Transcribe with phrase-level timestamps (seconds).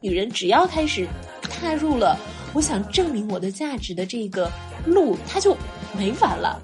[0.00, 1.06] 女人只要开始
[1.42, 2.18] 踏入了
[2.54, 4.50] 我想证明我的价值的这个
[4.86, 5.56] 路，她就
[5.96, 6.60] 没完了。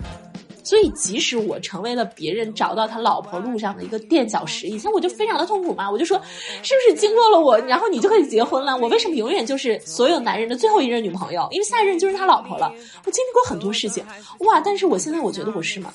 [0.67, 6.21] 所以，即使我成为了别人找到他老婆路上的一个垫脚石，以前我就非常的痛苦嘛，我就说，
[6.65, 8.77] 是不是经过了我，然后你就可以结婚了？
[8.77, 11.47] 我为什么永远就是所有男人的最后一任女朋友？
[11.53, 12.69] 因为下一任就是他老婆了。
[13.05, 14.05] 我经历过很多事情，
[14.41, 14.61] 哇！
[14.61, 15.93] 但是我现在我觉得我是吗？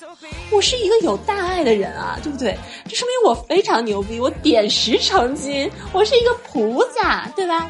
[0.54, 2.58] 我是一个有大爱的人啊，对不对？
[2.88, 7.70] 这说明我非常牛逼，我点石成金，我是一个菩萨，对吧？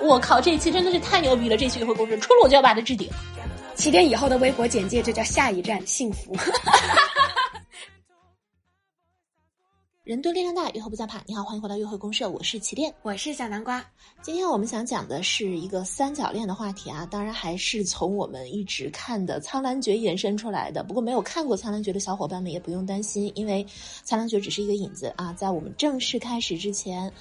[0.00, 1.56] 我靠，这一期真的是太牛逼了！
[1.56, 3.08] 这期约会公式出了我就要把它置顶。
[3.82, 6.32] 起点以后的微博简介就叫下一站幸福。
[10.04, 11.20] 人多力量大，约会不再怕。
[11.26, 13.84] 你好，欢迎回到约会公社，我是起点，我是小南瓜。
[14.20, 20.84] 今天我们想讲的是一个三角恋的话题啊，当然还是从我们一直看的《苍兰诀》延伸出来的。
[20.84, 23.64] 不过没有看过《苍兰诀》的小伙伴们也不用担心，因为
[24.04, 25.32] 《苍兰诀》只是一个引子啊。
[25.32, 27.12] 在我们正式开始之前。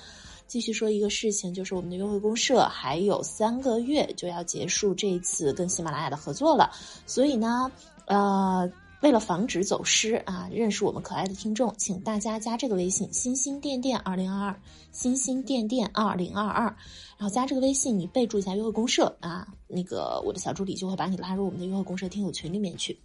[0.51, 6.69] 继续说一个事情，就是我们的约会公社还有三个月就要结束这一次跟喜马拉雅的合作了，
[7.05, 7.71] 所以呢，
[8.03, 8.69] 呃，
[9.01, 16.65] 为了防止走失啊，认识我们可爱的听众，请大家加这个微信“星星电电二零二二”，星星电电二零二二，
[17.17, 22.99] 然后加这个微信，你备注一下约会公社啊，那个我的小助理就会把你拉入我们的约会公社听友群里面去。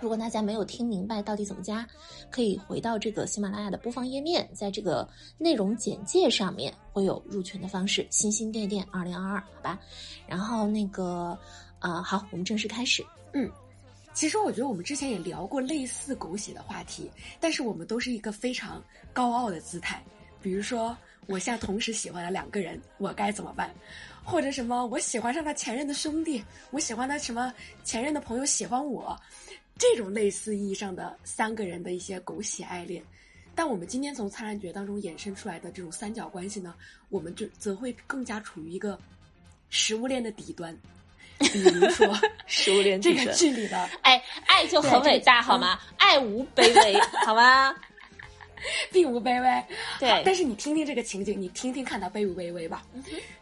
[0.00, 1.86] 如果大家没有听明白到底怎么加，
[2.30, 8.06] 可以回到这个喜马拉雅的播放页面，在这个内容简介上面会有入群的方式。
[8.10, 9.78] 星星电电二零二二，好吧。
[10.26, 11.38] 然后那个，
[11.78, 13.04] 啊，好，我们正式开始。
[13.32, 13.50] 嗯，
[14.12, 20.02] 其实我觉得我们之前也聊过类似狗血的话题，但是我们都是一个非常高傲的姿态。
[20.42, 20.94] 比如说，
[21.26, 23.74] 我现在同时喜欢了两个人，我该怎么办？
[24.22, 29.18] 或者什么，我喜欢上他前任的兄弟，我喜欢他什么前任的朋友喜欢我。
[29.76, 33.02] 这种类似意义上的三个人的一些狗血爱恋，
[33.54, 36.74] 但我们今天从《苍兰诀》当中衍生出来的这种三角关系呢，
[37.08, 38.98] 我们就则会更加处于一个
[39.70, 40.76] 食物链的底端。
[41.38, 42.16] 比如说，
[42.46, 45.80] 食物链这个剧里的，哎，爱就很伟大，好吗？
[45.98, 46.94] 爱无卑微，
[47.26, 47.74] 好吗？
[48.92, 49.64] 并无卑微。
[49.98, 52.86] 对，但是你听听这个情景，你听听看他卑不卑微吧。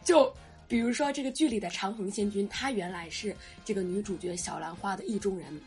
[0.03, 0.33] 就
[0.67, 5.61] 比如说这个剧里的长恒仙君，他原来是这个女主角小兰花的意中人。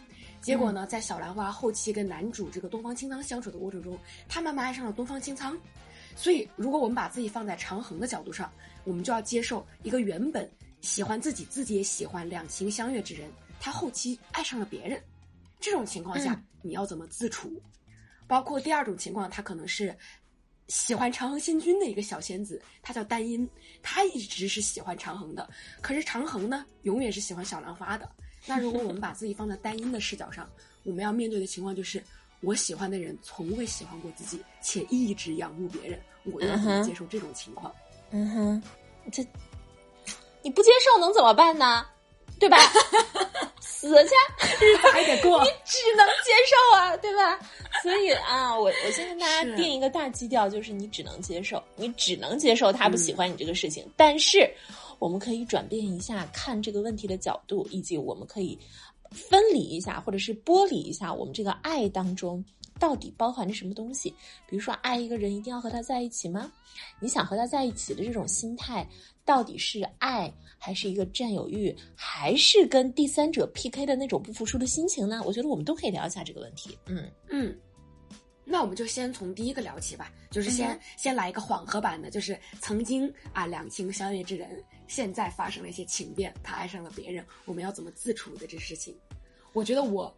[0.47, 3.99] 结果呢，在小兰花后期跟男主这个东方青苍相处的过程中，
[4.29, 5.59] 他慢慢爱上了东方青苍。
[6.15, 8.49] 所以，如果我们把自己放在长恒的角度上，
[8.85, 10.49] 我们就要接受一个原本
[10.83, 15.03] 喜欢自己、自己也喜欢、两情相悦之人，他后期爱上了别人。
[15.59, 17.61] 这种情况下，你要怎么自处？
[18.29, 19.93] 包括第二种情况，他可能是
[20.69, 23.51] 喜欢长恒仙君的一个小仙子，她叫丹音，
[23.83, 25.51] 她一直是喜欢长恒的，
[25.83, 28.09] 可是长恒呢，永远是喜欢小兰花的。
[28.47, 30.49] 那如果我们把自己放在单一的视角上，
[30.85, 32.03] 我们要面对的情况就是，
[32.41, 37.75] 我喜欢的人从未喜欢过自己，且一直仰慕别人，我要怎么接受这种情况？
[38.13, 38.63] 嗯哼，
[39.11, 39.27] 这
[40.43, 41.85] 你不接受能怎么办呢？
[42.39, 42.57] 对吧？
[43.61, 47.39] 死去，日子还得过，你只能接受啊，对吧？
[47.83, 54.49] 所以啊，我我先跟大家定一个大基调，就是你只能接受，你只能接受他不喜欢你这个事情，但是。
[54.99, 58.59] 我们可以转变一下看这个问题的角度，以及我们可以
[59.11, 62.45] 分离一下，或者是剥离一下我们这个爱当中
[62.79, 64.11] 到底包含着什么东西。
[64.49, 66.51] 比如说，爱一个人一定要和他在一起吗？
[67.01, 68.87] 你想和他在一起的这种心态，
[69.25, 75.23] 到底是爱，还是一个占有欲，还是跟第三者 PK 的那种不服输的心情呢？
[75.25, 76.77] 我觉得我们都可以聊一下这个问题。
[76.87, 77.57] 嗯嗯。
[78.49, 88.97] 那我们就先从第一个聊起吧，就是先先来一个缓和版的，就是曾经啊两情相悦之人，现在发生了一些情变，他爱上了别人，我们要怎么自处的这事情？
[89.53, 90.17] 我觉得我，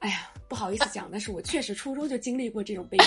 [0.00, 3.04] 哎呀，不好意思讲，但是我确实初中就经历过这种悲剧。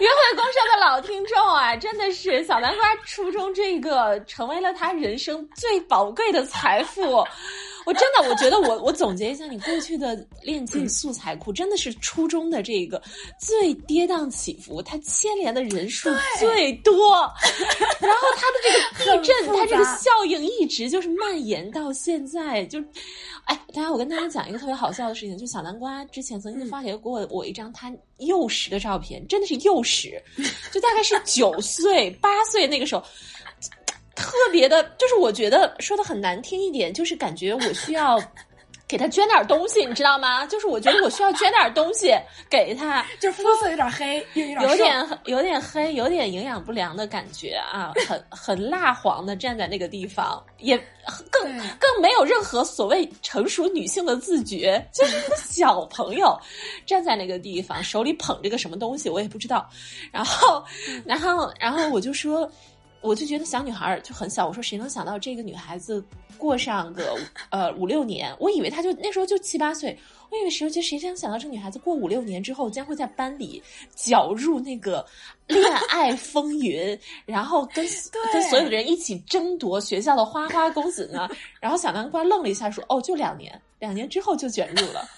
[0.00, 7.24] 约会公社的老听众啊，真的是小南瓜初中这个成为了他人生最宝贵的财富。
[7.84, 13.02] 我真的，我觉得我我总结一下，你过去的恋情素材库真的是初中的这个
[13.38, 17.20] 最跌宕起伏，它牵连的人数最多，
[18.00, 18.58] 然后它的
[18.98, 22.64] 这个 地震，它这个效应一直就是蔓延到现在。
[22.66, 22.78] 就，
[23.44, 30.22] 哎，大家，我跟大家讲一个特别好笑的事情，就小南瓜之前曾经发给过我一张他幼时的照片，真的是幼时，
[30.72, 33.02] 就大概是九岁八岁那个时候。
[34.22, 38.18] 特别的，就是我觉得说的很难听一点，就是感觉我需要
[38.86, 40.44] 给他捐点东西，你知道吗？
[40.46, 42.14] 就是我觉得我需要捐点东西
[42.48, 50.76] 给他，就是肤色有点黑，有点有点黑，有点营养不良的感觉啊，很很蜡黄的站在那个地方，也
[51.30, 56.38] 更更没有任何所谓成熟女性的自觉，就是小朋友
[56.86, 59.68] 站在那个地方，手里捧着个什么东西，我也不知道。
[60.12, 60.62] 然后，
[61.04, 62.50] 然后，然后我就说，
[63.02, 66.02] 我就觉得小女孩就很小，我说谁能想到这个女孩子。
[66.38, 67.16] 过上个
[67.50, 69.96] 呃五六年，我以为她就那时候就七八岁，
[70.28, 73.62] 我以为谁就谁能想到这女孩子过五六年之后将会在班里
[73.94, 75.06] 搅入那个
[75.46, 77.86] 恋爱风云，然后跟
[78.32, 81.28] 跟所有的人一起争夺学校的花花公子呢？
[81.60, 85.08] 然后小南瓜愣了一下，说：“哦，就两年，两年之后就卷入了。”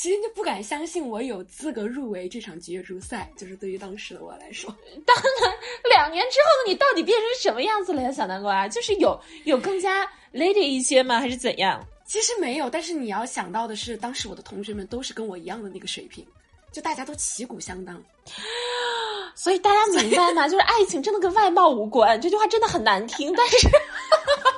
[0.00, 4.74] 其实就不敢相信我有资格入围这场角逐赛，就是对于当时的我来说。
[5.04, 5.54] 当然，
[5.90, 8.66] 两年之后的你到底变成什么样子了呀，小南瓜？
[8.66, 11.20] 就是有有更加 lady 一些吗？
[11.20, 11.86] 还是怎样？
[12.06, 16.26] 其实没有，但是你要想到的是，当时我的同学们都是跟我一样的那个水平，
[16.72, 18.02] 就大家都旗鼓相当。
[19.36, 20.48] 所以大家明白吗？
[20.48, 22.18] 就是爱情真的跟外貌无关。
[22.18, 23.68] 这句话真的很难听，但是。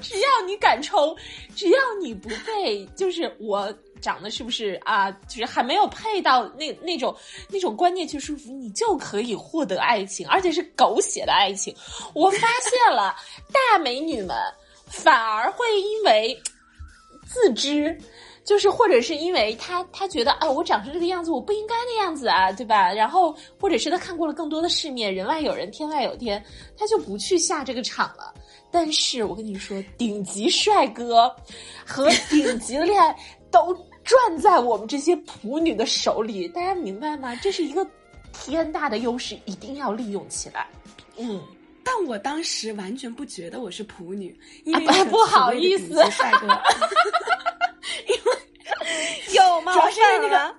[0.00, 1.16] 只要你敢想，只要你敢冲，
[1.56, 5.10] 只要你不被，就是我长得是不是啊？
[5.28, 7.14] 就是还没有配到那那种
[7.48, 11.74] 那种观念去束缚，你就可以获得爱情，而且是狗血的爱情。
[12.14, 13.14] 我发现了，
[13.52, 14.36] 大美女们
[14.86, 16.36] 反而会因为
[17.26, 17.98] 自知。
[18.44, 22.92] 就是或者是因为他他觉得啊，我长成这个样子，我不应该那样子啊，对吧？
[22.92, 26.44] 然后或者是他看过了更多的世面，人外有人，天外有天，
[26.76, 28.34] 他就不去下这个场了。
[28.72, 31.32] 但是我跟你说， 顶级帅哥
[31.86, 33.14] 和顶级的恋爱
[33.50, 37.36] 都攥在我们这些普女的手里，大家明白吗？
[37.36, 37.86] 这是一个
[38.32, 40.66] 天大的优势，一定要利用起来。
[41.18, 41.40] 嗯，
[41.84, 46.48] 但我当时完全不觉得我是普女，因为不好意思，帅哥。
[48.08, 49.72] 因为有吗？
[49.74, 50.54] 主要是那个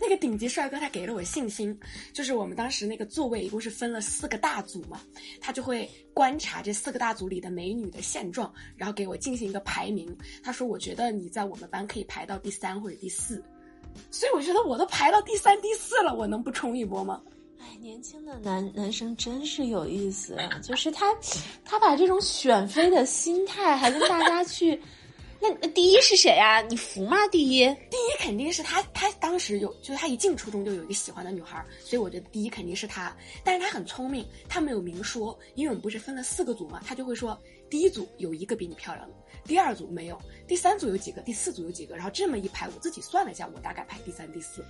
[0.00, 1.78] 那个顶级帅哥，他给了我信心。
[2.12, 5.00] 就是我们当时那个座位一共是分了四个大组嘛，
[5.40, 10.16] 他就会观察这四个大组里的美女的现状，然后给我进行一个排名。
[10.42, 13.42] 他说：“我觉得你在我们班可以排到第三或者第四。”
[14.10, 17.20] 所以我觉得我都排到第三、第四了，我能不冲一波吗？
[17.60, 21.06] 哎，年轻的男男生真是有意思，就是他
[21.64, 24.80] 他把这种选妃的心态还跟大家去。
[25.40, 26.60] 那那第一是谁啊？
[26.62, 27.16] 你服吗？
[27.28, 28.82] 第一，第一肯定是他。
[28.92, 33.16] 他当时有，就是他一进初中就有一个喜欢的女孩，所以我觉得第一肯定是他。
[33.44, 37.38] 但是他很聪明，他没有明说，因为我们不是分了四个组嘛，他就会说
[37.70, 39.14] 第一组有一个比你漂亮的，
[39.44, 44.64] 第二组没有，第三组有几个，第四组有几个，然后这么一排，我自己算了一下，我大概排第三、第四。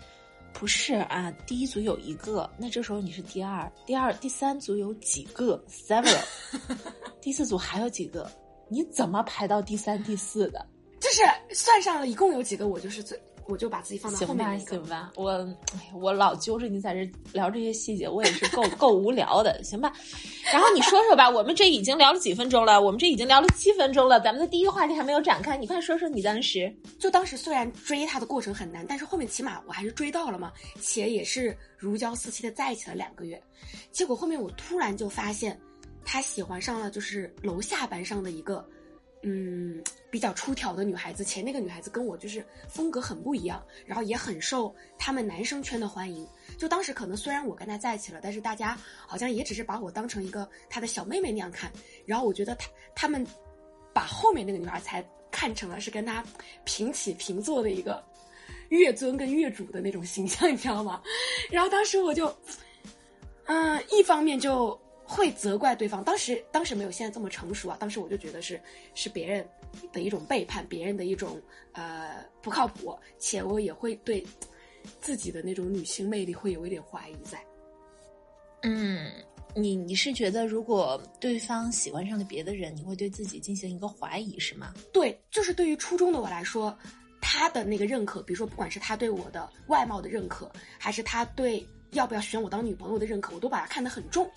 [0.52, 6.24] 不是啊，第一组有一个，那这时候你是第二，第二、第三组有几个？several，
[7.20, 8.30] 第四组还有几个？
[8.68, 10.66] 你怎么排到第三、第四的？
[11.00, 11.22] 就是
[11.54, 13.16] 算上了一共有几个，我就是最，
[13.46, 15.30] 我就把自己放到后面行吧，行吧，我，
[15.72, 19.92] 哎我老揪着你在这聊这些细节，我也是够 够无聊的，行吧？
[20.52, 33.40] 然后你说说吧，我们这已经聊了几分钟了，我们这已经聊了七分钟了，咱们的第一个话题还没有展开，你快说说你当时，就当时虽然追他的过程很难，但是后面起码我还是追到了嘛，且也是如胶似漆的在一起了两个月，
[33.92, 35.58] 结果后面我突然就发现。
[36.10, 38.66] 他喜欢上了就是楼下班上的一个，
[39.24, 41.22] 嗯，比较出挑的女孩子。
[41.22, 46.26] 且那个女孩子跟我就是风格很不一样，然后也很受他们男生圈的欢迎。
[46.56, 48.74] 就当时可能虽然我跟他在一起了，但是大家
[49.06, 51.70] 好像也只是把我当成一个他的小妹妹那样看。
[52.06, 53.22] 然后我觉得他他们
[53.92, 56.24] 把后面那个女孩才看成了是跟他
[56.64, 58.02] 平起平坐的一个
[58.70, 61.02] 月尊跟月主的那种形象，你知道吗？
[61.50, 62.34] 然后当时我就，
[63.44, 64.80] 嗯，一方面就。
[65.10, 68.60] 会责怪对方，当时当时没有现在这么成熟啊，当时我就觉得是
[68.94, 69.48] 是别人
[69.90, 71.40] 的一种背叛，别人的一种
[71.72, 74.22] 呃不靠谱，且我也会对
[75.00, 77.42] 自己的那种女性魅力会有一点怀疑在。
[78.62, 79.10] 嗯，
[79.56, 84.74] 你你是觉得如果对方喜欢上了别的人，你会对自己进行一个怀疑是吗？
[84.92, 86.76] 对，就是对于初中的我来说，
[87.22, 94.30] 他的那个认可，比如说不管是他对我的外貌的认可，还是他对要不要选我当女朋友的认可，我都把他看得很重。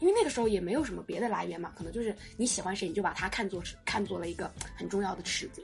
[0.00, 5.62] 因为那个时候也没有什么别的来源嘛，可能就是你喜欢谁，你就把他看作是看作了一个很重要的尺子。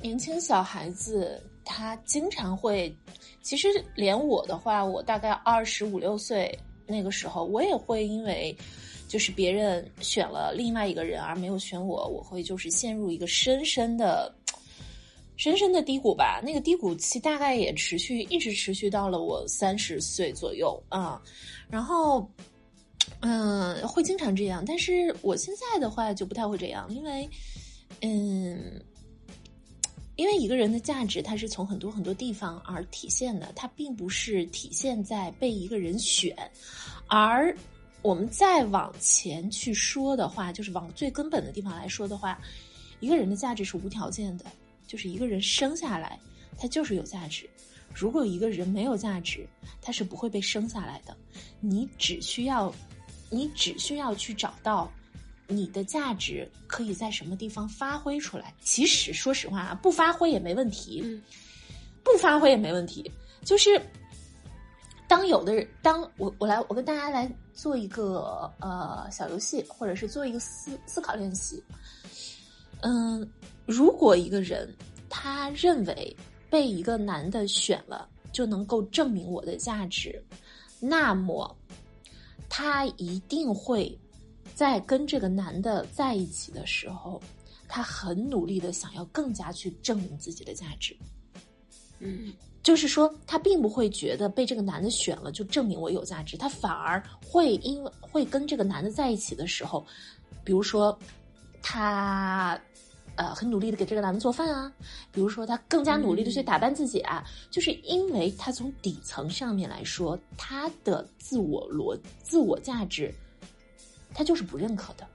[0.00, 2.94] 年轻小孩子他经常会，
[3.40, 8.54] 其实连我的话，我大概二十五六岁那个时候，我也会因为
[9.06, 14.34] 就是别人选了另外一个人而没有选我，我会就是陷入一个深深的、
[15.36, 16.42] 深深的低谷吧。
[16.44, 21.22] 那个低谷期大概也持续，一直持续到了我三十岁左右啊，
[21.70, 22.28] 然后。
[23.20, 27.28] 嗯，会经常这样，但是我现在的话就不太会这样，因为，
[28.00, 28.82] 嗯，
[30.16, 36.36] 因为一个人的价值，它是从很多很多地方而体现的，它并不是体现在被一个人选，
[37.06, 37.56] 而
[38.02, 42.36] 我们再往前去说的话，就是往最根本的地方来说的话，
[42.98, 44.46] 一个人的价值是无条件的，
[44.88, 46.18] 就是一个人生下来，
[46.58, 47.48] 他就是有价值。
[47.94, 49.46] 如果一个人没有价值，
[49.80, 51.16] 他是不会被生下来的。
[51.60, 52.74] 你只需要。
[53.32, 54.92] 你只需要去找到
[55.48, 58.52] 你的价值可以在什么地方发挥出来。
[58.62, 61.22] 其实说实话啊，不发挥也没问题，嗯
[62.04, 63.10] 不发挥也没问题。
[63.42, 63.80] 就是
[65.08, 71.62] 当有的人，当我我来，我跟大家来做一个呃小游戏，或者是做一个思思考练习。
[72.82, 73.26] 嗯，
[73.64, 74.68] 如果一个人
[75.08, 76.16] 他认为
[76.50, 80.22] 被一个男的选了就能够证明我的价值，
[80.78, 81.56] 那么。
[82.54, 83.98] 他一定会
[84.54, 87.18] 在跟这个男的在一起的时候，
[87.66, 90.94] 她很努力的想要更加去证明自己的价值。
[91.98, 92.30] 嗯，
[92.62, 99.82] 就是说，她并不会觉得被这个男的选了就证明我有价值，她反而会因为会跟这个男的在一起的时候，
[100.44, 100.98] 比如说
[101.62, 102.60] 他。
[103.22, 104.72] 呃，很努力的给这个男的做饭啊，
[105.12, 113.14] 比如说他更加努力的去打扮自己啊，就是因为他从底层上面来说，他的自我逻自我价值，
[114.12, 115.06] 他就是不认可的，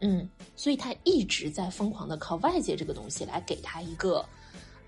[0.00, 4.24] 嗯，所以他一直在疯狂的靠外界这个东西来给他一个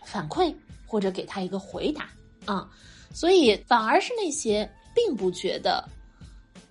[0.03, 0.55] 反馈
[0.87, 2.09] 或者给他一个回答
[2.47, 2.67] 啊，
[3.13, 5.87] 所以反而是那些并不觉得，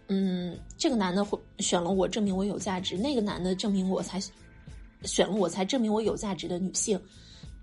[0.08, 4.20] 嗯，这个男的会选了我证明我有价值，那个男的证明我才。
[5.06, 7.00] 选了我才证明我有价值的女性，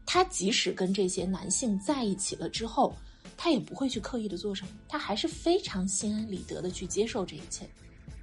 [0.07, 2.95] 她即使跟这些男性在一起了之后，
[3.37, 7.69] 她也不会去刻意的做什么，她还是非常心安理得的去接受这一切。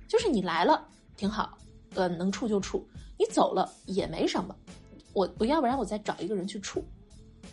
[0.08, 1.58] 就是你来了挺好，
[1.94, 2.80] 呃，能处就处；
[3.18, 4.56] 你走了也没什么，
[5.14, 6.84] 我我要不然我再找一个人去处。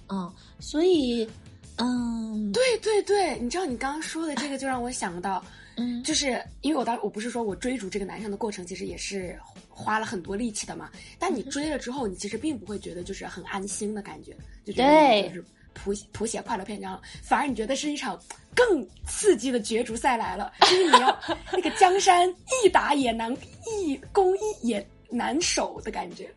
[0.08, 1.28] 嗯，所以，
[1.76, 5.44] 嗯，对对对，你知道你刚刚说的这个，就让我想到。
[5.76, 10.90] 嗯，就是因为我当我不是说我追逐这个男生的过程，其实也是花了很多力气的嘛。
[11.18, 18.18] 但你追了之后，你其实并不会觉得就是很安心的感觉，就觉得就是谱谱写快乐篇章，反而你觉得是一场
[18.54, 21.20] 更刺激的角逐赛来了，就是你要
[21.52, 22.28] 那个江山
[22.64, 23.30] 易打也难，
[23.66, 26.32] 易攻也难守的感觉。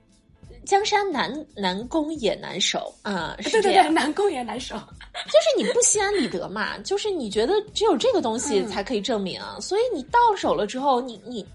[0.65, 4.75] 江山难难攻也难守啊，对对对，难攻也难守，
[5.25, 11.45] 就是你不心安理得嘛，就是你觉得只有这个东西才可以证明，所以你到手了之后，你你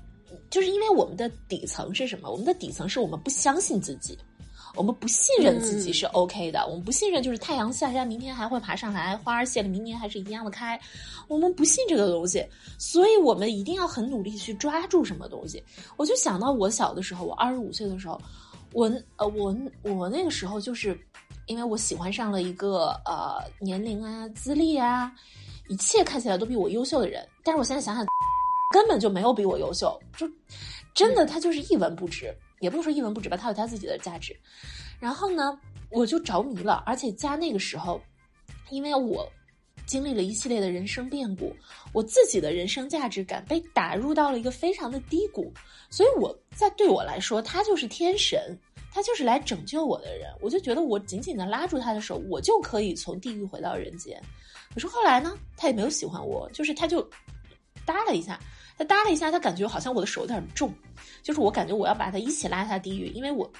[0.50, 2.30] 就是因为我们的底层是什么？
[2.30, 4.18] 我们的底层是我们不相信自己，
[4.74, 10.80] 我们不信任自己是 OK 的，我们不信任就是太阳下山明天还会爬上来，花儿谢了明年还是一样的开，
[11.28, 12.44] 我们不信这个东西，
[12.78, 15.62] 所以我们一定要很努力去抓住什么东西。
[15.96, 18.20] 我就想到我小的时候，我二十五岁的时候。
[18.74, 20.98] 我呃，我我那个时候就是，
[21.46, 25.12] 因为我喜欢上了一个呃年龄啊、资历啊，
[25.68, 27.24] 一切看起来都比我优秀的人。
[27.44, 28.04] 但是我现在想想，
[28.72, 30.28] 根本就没有比我优秀，就
[30.92, 34.36] 真的他就是一文不值，也不能说一文不值吧，他有他自己的价值。
[34.98, 35.56] 然后呢，
[35.90, 38.00] 我就着迷了，而且加那个时候，
[38.70, 39.30] 因为我
[39.86, 41.54] 经历了一系列的人生变故，
[41.92, 45.52] 我自己的人生价值感被打入到了一个非常的低谷。
[45.90, 48.58] 所以我在对我来说，他就是天神，
[48.90, 50.28] 他就是来拯救我的人。
[50.40, 54.20] 我就觉得我紧紧的拉住他的手，我就可以从地狱回到人间。
[54.72, 57.08] 可是后来呢，他也没有喜欢我，就是他就
[57.84, 58.40] 搭了一下，
[58.76, 60.72] 他搭了一下，他感觉好像我的手有点重，
[61.22, 63.50] 就是我感觉我要把他一起拉下地狱，因为我。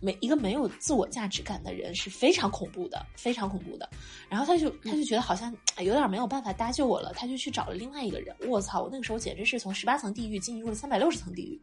[0.00, 3.88] 没一个没有自我价值感的人是非常恐怖的，非常恐怖的。
[4.28, 8.34] 然后他就他就觉得好像有点没有办法搭救我了，他就去找了另外一个人。
[8.48, 8.82] 我操！
[8.82, 11.60] 我那个时候简直是从十八层地狱进入了三百六十层地狱。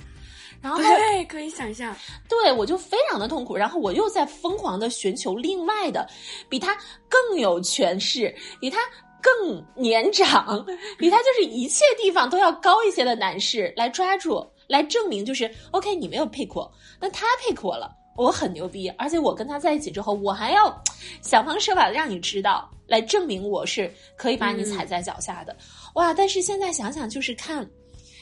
[0.61, 1.93] 然后对，可以想象，
[2.29, 3.57] 对我就非常的痛苦。
[3.57, 6.07] 然后我又在疯狂的寻求另外的，
[6.47, 6.73] 比他
[7.09, 8.77] 更有权势、比他
[9.21, 10.65] 更年长、
[10.97, 17.95] 比他就是一切地方都要高一些的男士来抓住，来证明就是 OK，你没有 pick 我，那他 pick 我了。
[18.15, 20.83] 我很牛逼，而且我跟他在一起之后，我还要
[21.21, 25.55] 想方设法的让你知道，来证明我是可以把你踩在脚下的。
[25.93, 26.13] 哇！
[26.13, 27.65] 但是现在想想，就是看，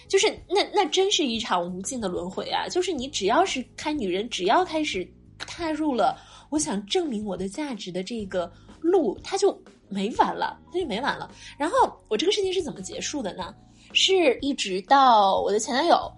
[0.08, 2.68] 就是那那真是一场无尽的轮回啊！
[2.70, 5.08] 就是你只要是看女人，只要开始
[5.40, 6.16] 踏入了
[6.52, 9.60] 我想证明我的价值的这个路，他就
[9.90, 11.30] 没完了，他就没完了。
[11.58, 11.78] 然后
[12.08, 13.54] 我这个事情是怎么结束的呢？
[13.94, 16.12] 是一直到我的前男友。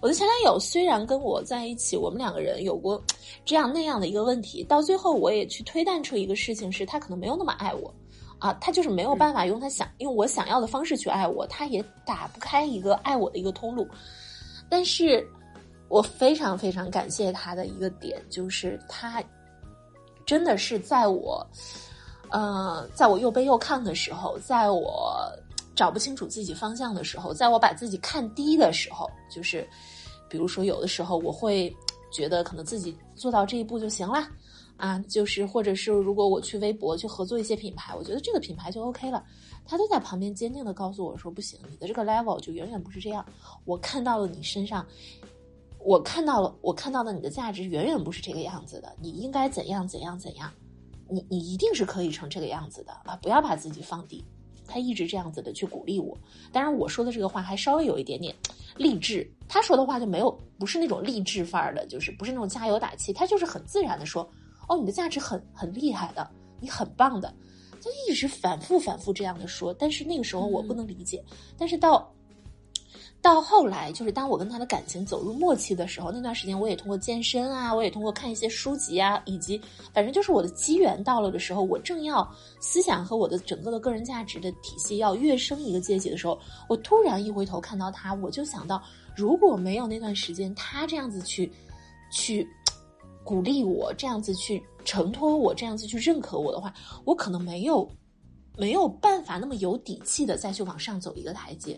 [0.00, 3.02] 我的前男友虽然跟我在一起，我们两个人有过
[3.46, 7.92] 这样那样的一个问题，到最后我也去推断出一个事情，是他可能没有那么爱我，
[8.38, 13.88] 啊，他就是没有办法用他想用我想要的方式去爱我，他也打不开一个爱我的一个通路。
[14.68, 15.26] 但是，
[15.88, 19.24] 我非常非常感谢他的一个点，就是他
[20.26, 21.44] 真的是在我，
[22.30, 25.30] 呃，在我又背又看的时候，在我
[25.74, 29.66] 找不清楚自己方向的时候，在我把自己看低的时候，就是
[30.28, 31.74] 比如说有的时候我会
[32.10, 34.28] 觉得可能自己做到这一步就行了。
[34.76, 39.24] 啊，就是或者是如果我去微博去合作一些品牌，我觉得这个品牌就 OK 了。
[39.64, 43.24] 他都在旁边坚定的告诉我说：“不行，你的这个 level 就远远不是这样。
[43.64, 44.86] 我看到了你身上，
[45.78, 48.94] 我看到了，我看到了你的价值远远不是这个样子的。
[49.00, 50.52] 你应该怎样怎样怎样，
[51.08, 53.16] 你你一定是可以成这个样子的啊！
[53.22, 54.24] 不要把自己放低。”
[54.68, 56.18] 他一直这样子的去鼓励我。
[56.50, 58.34] 当然，我说的这个话还稍微有一点点
[58.76, 59.24] 励志。
[59.48, 64.28] 他说的话就没有不是那种励志范儿的，就是不是那种加油打气，他就是很自然的说。
[64.68, 66.28] 哦，你的价值很很厉害的，
[66.60, 67.32] 你很棒的，
[67.80, 71.24] 他一直反复反复这样的说，但是那个时候我不能理解。
[71.56, 72.12] 但是到
[73.22, 79.60] 到后来，就是当我跟他的感情走入末期的时候，那段时间我也通过健身啊，我也通过看一些书籍啊，以及
[79.92, 82.28] 反正就是我的机缘到了的时候，我正要
[82.60, 88.82] 思想和我的整个的个人价值的体系要跃升一个阶级的时候，我突然一回头看到他，我就想到，
[89.16, 91.52] 如果没有那段时间他这样子去
[92.10, 92.48] 去。
[93.24, 96.72] 鼓励我这样子去承托我这样子去认可我的话，
[97.04, 97.90] 我可能没有
[98.56, 101.76] 没有办法那么有底气的再去往上走一个台阶。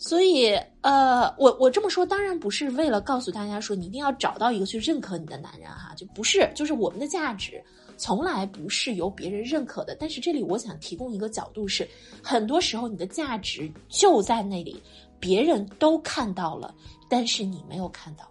[0.00, 7.62] 所以，呃，我我这么说当然不是为了告诉大家说你一定要找到一个去认可你的男人哈，就不是，就是我们的价值
[7.98, 9.94] 从来不是由别人认可的。
[10.00, 11.86] 但是这里我想提供一个角度是，
[12.22, 14.82] 很多时候你的价值就在那里，
[15.20, 16.74] 别人都看到了，
[17.06, 18.26] 但是你没有看到。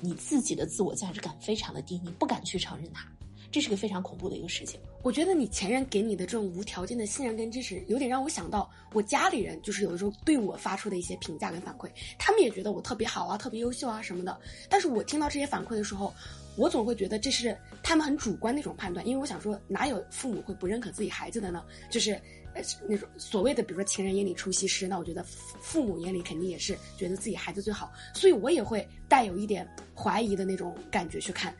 [0.00, 3.06] 你自己的自我价值感非常的低，你不敢去承认它，
[3.54, 4.80] 这是个非常恐怖的一个事情。
[5.02, 14.36] 我觉得你前任给你的这种无条件的信任跟支持，有点让我想到我家里人，就是有的时候对我发出的一些评价跟反馈，他们也觉得我特别好啊，特别优秀啊什么的。
[14.68, 16.12] 但是我听到这些反馈的时候，
[16.56, 21.62] 我总会觉得这是他们很主观的一种判断，因为我想说，哪有父母会不认可自己孩子的呢？
[21.88, 22.20] 就是。
[22.54, 25.24] 呃，那种所谓的，比如说情人眼里出西施，那我觉得
[25.60, 31.52] 父母眼里肯定也是觉得自己孩子最好，所以我也会带有一点怀疑的那种感觉去看。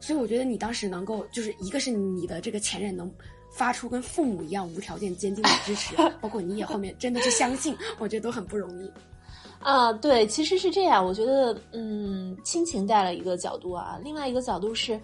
[0.00, 3.12] 所以我觉得你当时能够，就是一个是你的这个前任能
[3.52, 8.90] 发出跟父母一样无条件坚定的支持，包括你也后面真的去相信，我觉得都很不容易。
[9.60, 11.04] 啊，对，其实是这样。
[11.04, 14.98] 我觉得，嗯，亲情带了一个角度啊，另外一个角度是，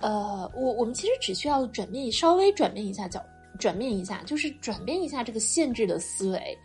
[0.00, 3.24] 呃，我我们其实只需要转变，稍微转变一下角。
[3.58, 6.58] 转变一下，就是转变一下这个限制的思维。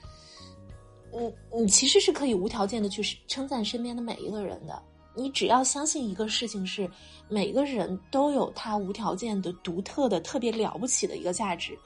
[1.12, 4.82] 嗯，你其实是可以无条件的去称赞身边的每一个人的。
[5.15, 6.89] 你只要相信一个事情是，
[7.30, 11.78] 每个人都有他无条件的、独特的、特别了不起的一个价值，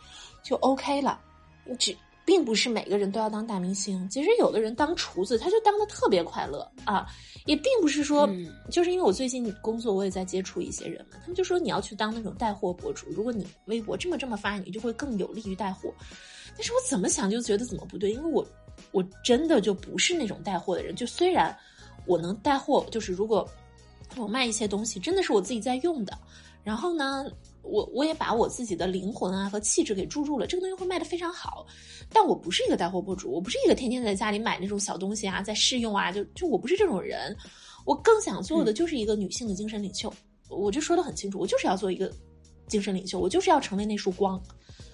[0.43, 1.19] 就 OK 了。
[1.65, 1.95] 你只。
[2.25, 7.07] 并不是每个人都要当大明星，其实有的人当厨子，他就当的特别快乐啊。
[7.47, 8.29] 也并不是说，
[8.69, 15.91] 就是因为我最近工作，我也在接触一些人嘛，他们就说你要去当那种带货博主，如果你微博这么这么发，你就会更有利于带货。
[16.55, 18.45] 但是我怎么想就觉得怎么不对，因为我
[18.91, 20.95] 我真的就不是那种带货的人。
[20.95, 21.57] 就虽然
[22.05, 23.47] 我能带货，就是如果
[24.17, 26.17] 我卖一些东西，真的是我自己在用的，
[26.63, 27.25] 然后呢。
[27.61, 31.67] 我我也把我自己的灵魂啊和气质给注入了，这个东西会卖的非常好。
[32.11, 37.35] 但我不是一个带货博主，我不是一个天天在家里买那种小东西啊，在试用啊，就就我不是这种人。
[37.85, 40.11] 我更想做的就是一个女性的精神领袖。
[40.47, 42.11] 我就说的很清楚，我就是要做一个
[42.67, 44.41] 精神领袖，我就是要成为那束光，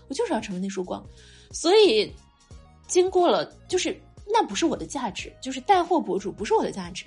[0.09, 1.01] 我就是要成为那束光。
[1.51, 2.11] 所以，
[2.87, 7.05] 经过了，就是那不是我的价值，就是带货博主不是我的价值，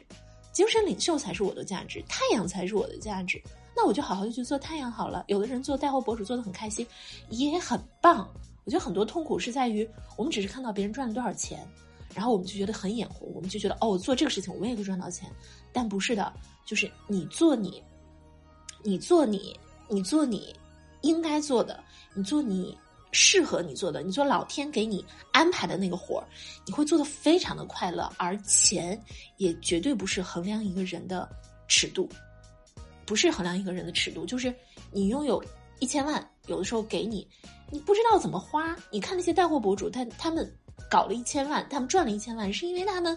[0.52, 3.42] 精神领袖才是我的价值，太阳才是我的价值。
[3.76, 5.24] 那我就好好的去做太阳好了。
[5.28, 6.86] 有的人做带货博主做的很开心，
[7.28, 8.28] 也很棒。
[8.64, 11.66] 我觉得很多痛苦是在于我们只是看到别人赚了多少钱，
[12.14, 15.30] 然后我们就觉得很眼红，我们就觉得哦，做这个事情我也会赚到钱。
[15.72, 16.32] 但不是的，
[16.66, 17.82] 就是你做你，
[18.82, 20.54] 你做你，你做你
[21.02, 21.82] 应该做的，
[22.14, 22.76] 你做你
[23.12, 26.26] 适合你做的，你做老天给你安排的那个活儿，
[26.66, 28.10] 你会做的非常的快乐。
[28.16, 29.02] 而钱
[29.36, 31.28] 也绝对不是衡量一个人的
[31.66, 32.08] 尺度。
[33.06, 34.54] 不是衡量一个人的尺度，就是
[34.92, 35.42] 你拥有
[35.78, 37.26] 一千万，有的时候给你，
[37.70, 38.76] 你不知道怎么花。
[38.90, 40.46] 你看那些带货博主，他他们
[40.90, 43.16] 搞了一千万，他们赚了一千万，是因为他们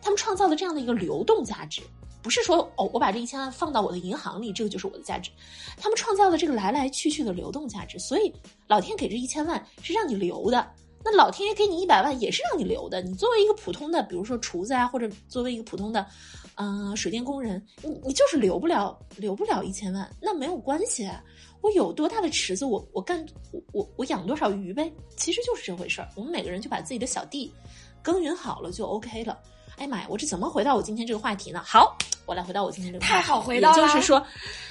[0.00, 1.82] 他们创造了这样的一个流动价值，
[2.22, 5.30] 不是说哦，我把这一千万放到我的银行里，这个就是我的价值。
[5.76, 8.32] 他们创造了这个来来去去的流动价值，所以
[8.68, 10.70] 老天给这一千万是让你留的。
[11.04, 13.02] 那老天爷给你一百万也是让你留的。
[13.02, 16.06] 你作为一个普通的，比如说厨子啊，或者作为一个普通的。
[16.56, 21.10] 嗯，水电工人，你你就是留不了留不了一千万，那没有关系。
[21.62, 26.08] 我有多大的池子，我我干我我我养多少鱼呗，其实就是这回事儿。
[26.14, 27.50] 我们每个人就把自己的小地
[28.02, 29.38] 耕耘好了就 OK 了。
[29.76, 31.62] 哎妈呀，我这怎么回到我今天这个话题呢？
[31.64, 33.14] 好，我来回到我今天这个话题。
[33.14, 34.26] 太好回到了， 也就是说，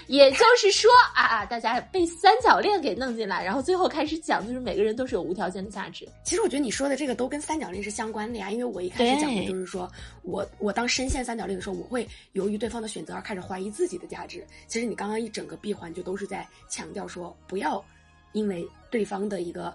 [0.08, 6.08] 也就是说啊啊，大家被三角恋给弄进来，然后最后开始讲，就是每个人都是有无条件的价值。
[6.24, 14.46] 其实我觉得你说的这个都跟三角恋是相关的呀，因为我一开始讲的就是说我我当深陷三角恋的时候，我会由于对方的选择而开始怀疑自己的价值。
[14.68, 17.84] 其实你刚刚一整个闭环就都是在强调说，不要
[18.32, 19.74] 因为对方的一个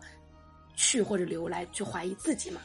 [0.76, 2.60] 去或者留来去怀疑自己嘛。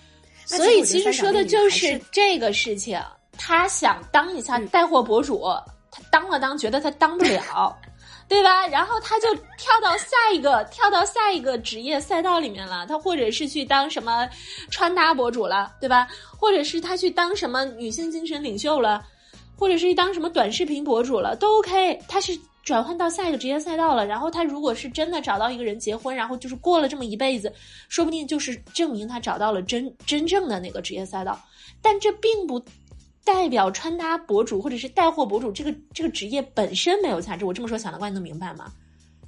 [0.46, 3.02] 所以其实说的就是这个事情。
[3.38, 5.44] 他想当一下带货博主，
[5.90, 7.76] 他当了当，觉得他当不了，
[8.28, 8.68] 对吧？
[8.68, 12.86] 然后他就跳到下一个，跳到下一个职业赛道里面了。
[12.86, 14.30] 他或者是去当什么
[14.70, 16.08] 穿搭博主了，对吧？
[16.38, 19.04] 或者是他去当什么女性精神领袖了，
[19.58, 22.00] 或者是当什么短视频博主了，都 OK。
[22.08, 24.06] 他是转换到下一个职业赛道了。
[24.06, 27.54] 然后他如果是真的找到一个人结婚，然后就是过了这么一辈子，
[27.90, 31.40] 说不定就是证明他找到了真真正的那个职业赛道。
[31.82, 32.64] 但这并不。
[33.24, 38.74] 代表穿搭博主或者是带货博主这个这个职业本身没有价值，我这么说小南瓜你能明白吗？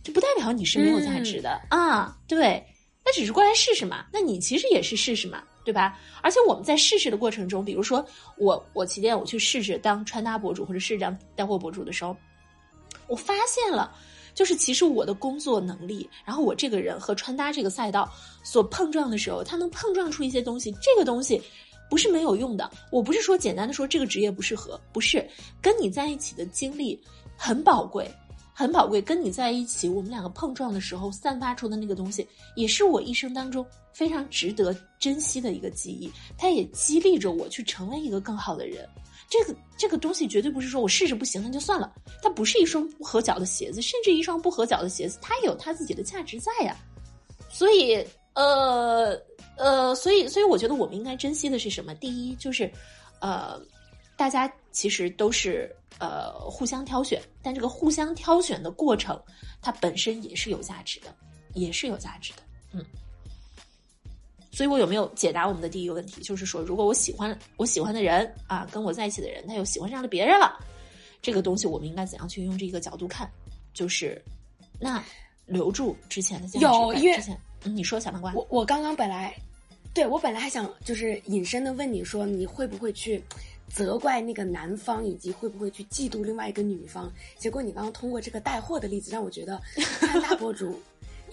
[0.04, 2.62] 这不代表你是没有价值的啊，对，
[3.06, 4.08] 那只是过来试试嘛。
[4.12, 5.96] 那你其实也是试试嘛，对吧？
[6.24, 8.04] 而且我们在试试的过程中，比如说
[8.40, 12.18] 我我起点我去试试当穿搭博主或者试当带货博主的时候，
[13.08, 13.96] 我发现了，
[14.34, 18.12] 就是其实我的工作能力，然后我这个人和穿搭这个赛道
[18.44, 21.42] 所碰撞的时候，它能碰撞出一些东西，这个东西。
[21.90, 25.24] 不是没有用的，我不是说简单的说这个职业不适合，不是
[25.62, 27.00] 跟你在一起的经历
[27.38, 28.10] 很宝贵，
[28.52, 29.00] 很宝贵。
[29.00, 36.12] 跟你在一起，我们两个碰撞的时候散发出的那个东西，也是我一生当中非常值得珍惜的一个记忆。
[36.36, 38.90] 它也激励着我去成为一个更好的人。
[39.34, 41.92] 这个这个东西绝对不是说我试试不行那就算了，
[42.22, 46.78] 它不是一双不合脚的鞋子，甚至一双不合脚的鞋子，它也有它自己的价值在呀。
[47.50, 49.20] 所以，呃。
[49.56, 51.94] 呃，所以，所以我觉得我们应该珍惜的是什么？
[51.94, 52.70] 第一就是，
[53.20, 53.62] 呃，
[54.18, 59.16] 大家其实都是呃互相挑选，但这个互相挑选的过程，
[59.62, 61.16] 它本身也是有价值的，
[61.54, 62.42] 也是有价值的。
[62.72, 62.84] 嗯，
[64.54, 66.22] 所以我有没有解答我们的第一个问题？
[66.22, 70.58] 就是说，如果我喜欢我喜欢的人啊，跟我在一起的人，他又喜欢上了别人了，
[71.22, 73.30] 这个东西我们应该怎样去用这个角度看？
[73.74, 74.22] 就是
[74.80, 75.04] 那
[75.48, 77.20] 留住之前的价值，有因为。
[77.66, 79.34] 你说小南瓜，我我刚刚本来，
[79.94, 83.24] 对我本来还想就是隐身的问你说你会不会去
[83.70, 87.10] 责怪那个男方，以及会不会去嫉妒另外一个女方？
[87.38, 89.62] 结果你刚刚通过这个带货的例子，让我觉得
[90.02, 90.78] 穿搭博主，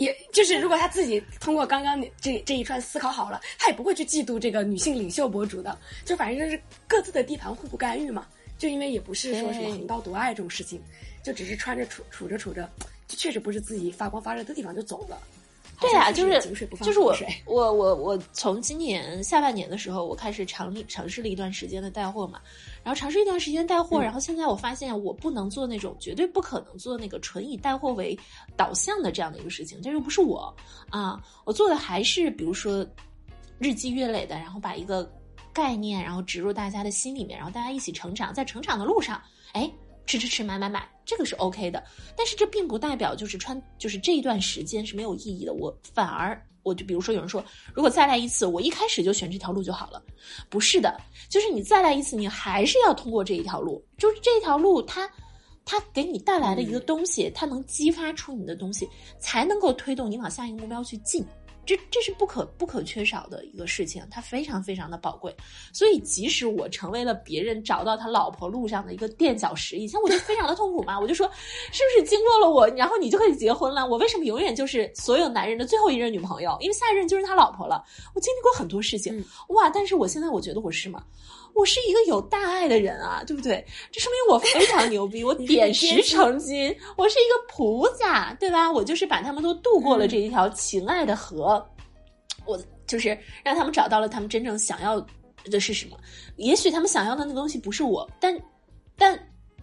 [0.00, 8.26] 也就是如果他自己通过刚刚这这一串思考好了，他也不会去嫉妒这个女性领袖博主的，就反正就是各自的地盘互不干预嘛。
[8.56, 10.82] 就因为也不是说什么横刀夺爱这种事情，
[11.22, 12.66] 就只是穿着处处着处着，
[13.06, 15.18] 就确实不是自己发光发热的地方就走了。
[15.80, 16.38] 对啊，就是
[16.82, 17.14] 就是我
[17.46, 22.40] 我我我从今年下半年的时候，我开始尝尝试了一段时间的带货嘛，
[22.82, 28.18] 然后尝试一段时间带货，然后现在我发现我不能做那种绝对不可能做那个纯以带货为
[28.56, 30.54] 导向的这样的一个事情，这又不是我
[30.90, 32.86] 啊，我做的还是比如说
[33.58, 35.10] 日积月累的，然后把一个
[35.52, 39.20] 概念然后植入大家的心里面，然后大家一起成长，在成长的路上，
[39.52, 39.70] 哎。
[40.06, 41.84] 吃吃吃，买买买，这个是 OK 的，
[42.16, 45.52] 但是这并不代表就是穿，就是这一段时间是没有意义的。
[45.54, 47.44] 我反而，我就比如说有人说，
[47.74, 50.02] 如果再来一次，我一开始就选这条路就好了，
[50.48, 55.10] 不是的，就是你再来一次，你还是要通过这一条路，就是这条路，它，
[55.64, 61.24] 它给你带来的一个东西，它能激发出你的东西，才能够推动你往下一个目标去进。
[61.70, 65.32] 这这是不可不可缺少的一个事情，它非常非常的宝贵。
[65.72, 71.30] 所以，即使我成为了别人找到他老婆路上的一个垫脚石，以前我就非常的痛苦嘛，我就说，
[71.70, 73.86] 是不是经过了我，然后你就可以结婚了？
[73.86, 76.56] 我为什么永远就是所有男人的最后一任女朋友？
[76.60, 77.84] 因为下一任就是他老婆了。
[78.16, 79.70] 我经历过很多事情，哇！
[79.70, 81.04] 但是我现在我觉得我是吗？
[81.60, 83.62] 我是一个有大爱的人啊，对不对？
[83.92, 88.72] 这说明我非常牛逼，我 点石成金，我是一个菩萨，对吧？
[88.72, 91.62] 我就是把他们都渡过了这一条情爱的河，
[92.46, 93.08] 我就是
[93.44, 94.98] 让他们找到了他们真正想要
[95.44, 95.98] 的是什么。
[96.36, 98.34] 也许他们想要的那东西不是我，但
[98.96, 99.18] 但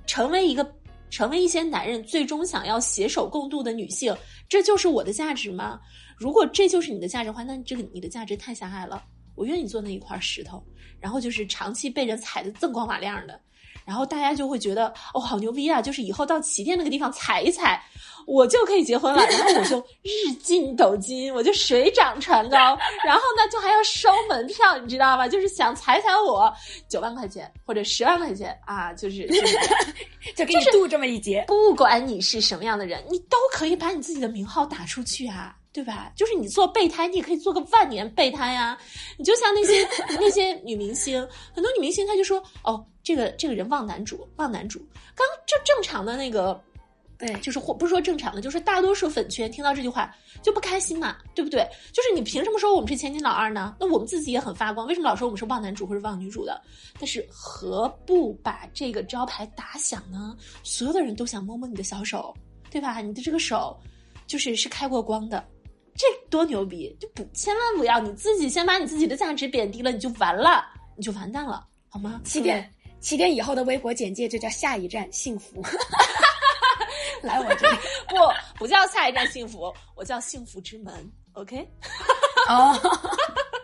[0.06, 0.72] 成为一个
[1.10, 4.16] 成为一些男人最终想要携手共度的女性，
[4.48, 5.80] 这就是我的价值吗？
[6.16, 9.04] 如果这就是你的价值的话，那这个你的价值太狭隘了。
[9.36, 10.64] 我愿意做那一块石头。
[11.00, 13.40] 然后就是长期被人踩的锃光瓦亮的，
[13.86, 15.82] 然后大家就会觉得哦，好牛逼啊！
[15.82, 17.82] 就是以后到起点那个地方踩一踩，
[18.26, 19.26] 我就可以结婚了。
[19.26, 22.58] 然后我就 日进斗金，我就水涨船高。
[23.06, 25.28] 然后呢，就还要收门票，你知道吗？
[25.28, 26.54] 就是想踩踩我
[26.90, 29.26] 九万块钱或者十万块钱啊，就是
[30.36, 31.46] 就给你渡这么一劫。
[31.48, 35.56] 不管你是什么样的人，你都可以把你自己的名号打出去啊。
[35.78, 36.12] 对吧？
[36.16, 38.76] 就是你做备胎，你也可以做个万年备胎呀。
[39.16, 39.88] 你就像那些
[40.20, 41.22] 那些女明星，
[41.54, 44.80] 很多女明星她就说：“哦，这个这个人忘男主，忘男主。”
[45.14, 46.60] 刚正正常的那个，
[47.20, 50.12] 对，就是或不是说正常的，就是大多数粉圈听到这句话
[50.42, 51.64] 就不开心嘛，对不对？
[51.94, 53.76] 就是你凭什么说我们是千金老二呢？
[53.80, 56.60] 那我们自己也很发光，为什么老说我们是忘男主或者忘女主的？
[57.00, 60.36] 但是何不把这个招牌打响呢？
[60.64, 62.34] 所有的人都想摸摸你的小手，
[62.72, 63.00] 对吧？
[63.00, 63.80] 你的这个手
[64.26, 65.46] 就是是开过光的。
[65.98, 66.96] 这多牛逼！
[67.00, 70.64] 就不千万不要你自己先把你自己的价值贬低了，你就完了，
[70.96, 72.22] 你就完蛋了，好吗？
[72.24, 75.60] 起点，起点以后的微博简介就叫下一站幸福。
[77.24, 77.78] 来我这里，
[78.10, 78.16] 不
[78.60, 81.12] 不叫下一站幸福，我叫幸福之门。
[81.34, 81.68] OK？
[82.48, 82.80] 哦，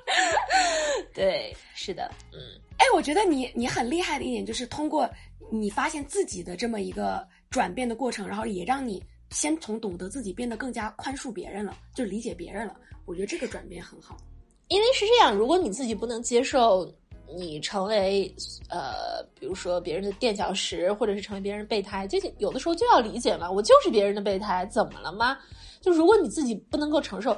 [1.14, 2.40] 对，是的，嗯，
[2.78, 5.08] 哎，我觉得你你很厉害的一点就是通过
[5.52, 9.04] 你发现自己的这么一个转变的过程，然后也让你。
[9.34, 12.76] 先从懂得自己变得更加宽恕别人了，就理解别人了。
[13.06, 14.16] 我觉得这个转变很好，
[14.70, 16.90] 因为是这样，如果你自己不能接受
[17.36, 18.34] 你成为
[18.70, 25.38] 呃，比如说别人的垫脚石，或者是成为别人备胎，就有的时候就要理解嘛，我就是别人的备胎，怎么了吗？
[25.82, 27.36] 就如果你自己不能够承受，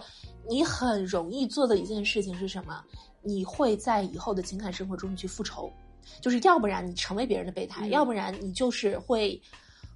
[0.48, 2.84] 你很容易做的一件事情是什么？
[3.24, 5.72] 你会在以后的情感生活中去复仇，
[6.22, 9.42] 就是要不然你成为别人的备胎，要不然你就是会。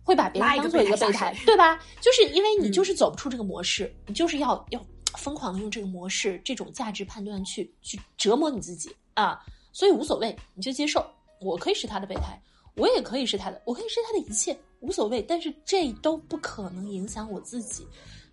[0.10, 1.80] 会把别人当做一个备胎，对吧？
[2.02, 4.84] 就是因为你就是走不出这个模式，你就是要要
[5.20, 9.40] 疯狂的用这个模式、这种价值判断去去折磨你自己啊！
[9.72, 11.06] 所以无所谓，你就接受，
[11.40, 12.42] 我可以是他的备胎，
[12.76, 15.22] 我也可以是他的，我可以是他的一切，无所谓。
[15.22, 17.86] 但是这都不可能影响我自己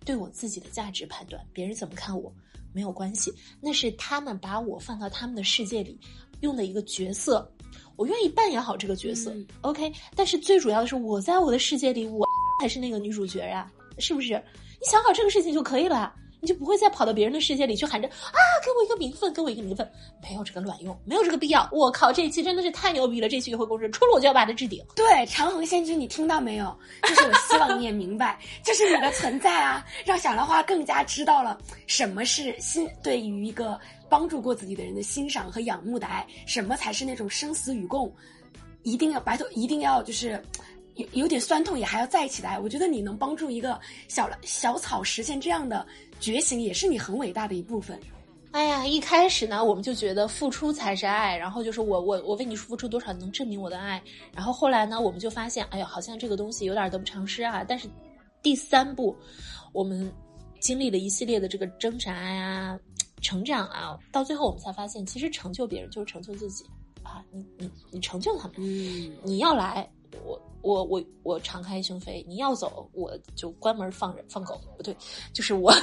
[0.03, 1.39] 对我自己的价值判断。
[1.53, 2.33] 别人怎么看我
[2.73, 5.99] 没有关系，那是他们把我放到他们的世界里
[6.41, 7.47] 用的一个角色。
[7.97, 9.91] 我愿意扮演好这个角色，OK。
[10.15, 12.25] 但是最主要的是，我在我的世界里，我
[12.61, 14.41] 才是那个女主角呀，是不是？
[14.79, 16.13] 你想好这个事情就可以了。
[16.47, 19.87] 就不会再跑到别人的世界里去喊着啊，给我一个名分，给我一个名分，
[20.23, 21.69] 没有这个卵用，没有这个必要。
[21.71, 23.27] 我靠，这一期真的是太牛逼了！
[23.27, 24.83] 这期约会公式出了我就要把它置顶。
[24.95, 26.75] 对，长恒仙君，你听到没有？
[27.03, 33.79] 就是我希望你也明白，就是你的存在啊，让小兰花更加知道了什么是心对于一个
[34.09, 38.11] 帮助过自己的人的欣赏和仰慕的爱，什么才是那种生死与共，
[38.83, 40.41] 一定要白头，一定要就是。
[40.97, 42.59] 有有点酸痛，也还要在一起的爱。
[42.59, 45.85] 我觉得你能帮助一个小小草实现这样的
[46.19, 47.99] 觉醒，也是你很伟大的一部分。
[48.51, 54.01] 哎呀，一开始呢，我们就觉得付出才是爱，然后就是我我我为你付出多少能证明我的爱。
[54.33, 57.63] 然后后来呢，我们就发现，哎呀，好像这个东西有点得不偿失啊。
[57.67, 57.87] 但是
[58.41, 59.15] 第三步，
[59.73, 60.11] 我们
[60.59, 62.79] 经历了一系列的这个挣扎呀、
[63.21, 66.65] 成长啊，到最后我们才发现，其实成就别人就是成就自己
[67.03, 67.23] 啊。
[67.31, 69.87] 你你你成就他们，嗯，你要来
[70.25, 70.41] 我。
[70.67, 74.95] 我我我敞开胸扉，你要走我就关门放人放狗，不对，
[75.33, 75.71] 就是我。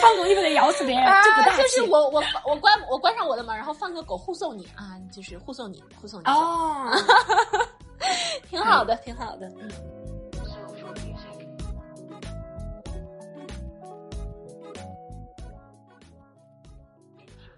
[0.00, 6.90] 放狗你不得咬死别人，这不大就是我我我关我关上我的门，然后放个狗护送你啊，就是护送你护送你哦，
[8.48, 9.70] 挺好的，挺好的，嗯。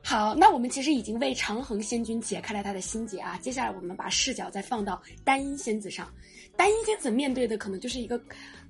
[0.08, 3.38] 好，那我们其实已经为长恒仙君解开了他的心结啊。
[3.42, 6.10] 接下来我们把视角再放到单一仙子上，
[6.56, 8.18] 单一仙子面对的可能就是一个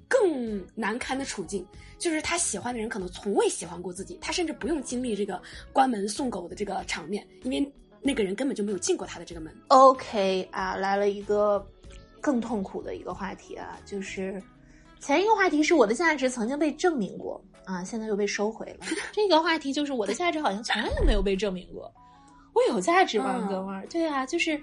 [0.09, 1.65] 更难堪的处境，
[1.97, 5.41] 就是他喜欢的人可能从未喜欢过自己，他甚至不用经历这个
[5.73, 7.73] 关门送狗的这个场面，因为
[8.03, 9.55] 那个人根本就没有进过他的这个门。
[9.69, 11.65] OK 啊，来了一个
[12.21, 14.43] 更痛苦的一个话题啊，就是
[15.01, 17.43] 前一个话题是我的价值曾经被证明过。
[17.65, 18.87] 啊，现在又被收回了。
[19.13, 21.93] 这个话题就是我的价值好像从来都没有被证明过，
[22.55, 23.87] 我有价值吗，哥们儿？
[23.89, 24.59] 对啊，就是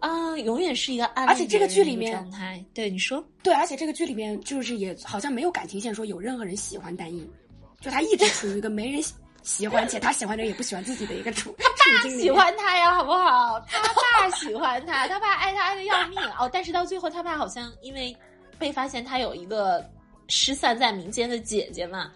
[0.00, 1.28] 啊，永远是一个暗。
[1.28, 7.30] 而且这个剧里面状态，对你说，对，而且这个剧里面就是也好像没有感情线，说有任何人喜欢单音，
[7.82, 9.02] 就他一直处于一个没人
[9.42, 11.54] 喜欢且他喜欢的人也不喜欢自己的一个处。
[11.58, 13.60] 他爸喜欢他呀，好不好？
[13.68, 13.78] 他
[14.22, 16.48] 爸喜欢他，他爸爱他爱的要命哦。
[16.50, 18.16] 但是到最后，他爸好像因为
[18.58, 19.84] 被发现他有一个。
[20.28, 22.10] 失散在民间的姐姐嘛，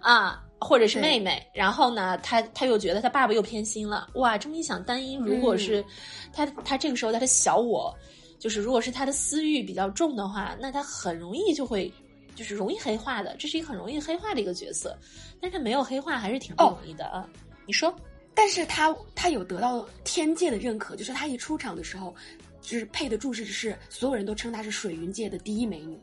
[0.00, 5.84] 啊，或者是妹妹，然后呢，他他又觉得他爸爸又偏心了，哇，这么一想，单一如果是
[6.32, 7.94] 他他这个时候他的小我，
[8.38, 11.92] 就是如果是他的私欲比较重的话，那他很容易就会
[12.34, 14.96] 就是容易黑化的，这是一个很容易黑化的一个角色，
[15.38, 17.28] 但是他没有黑化还是挺不容易的啊。
[17.66, 17.94] 你说，
[18.34, 22.14] 但是他他有得到天界的认可，就是他一出场的时候，
[22.60, 25.98] 就是配的注释是所有人都称她是水云界的第一美女。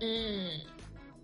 [0.00, 0.60] 嗯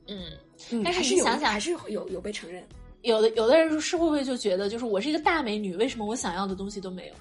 [0.06, 0.32] 嗯，
[0.70, 2.64] 嗯，但是还是有你想想还是有有被承认。
[3.02, 7.14] 有的有的人是会不会就觉得，就是我是一个大美女，为什么我想要的东西都没有？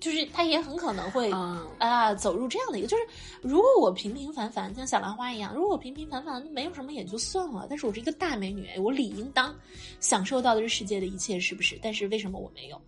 [0.00, 3.02] 就是他也很可能会嗯啊走入这样的一个，就是
[3.42, 9.52] 如果我平平凡凡像小兰花一样，如果我平平凡凡没有什么也就算了，但是我是一个大美女，哎我理应当
[9.98, 11.76] 享受到的是世界的一切，是不是？
[11.82, 12.80] 但是为什么我没有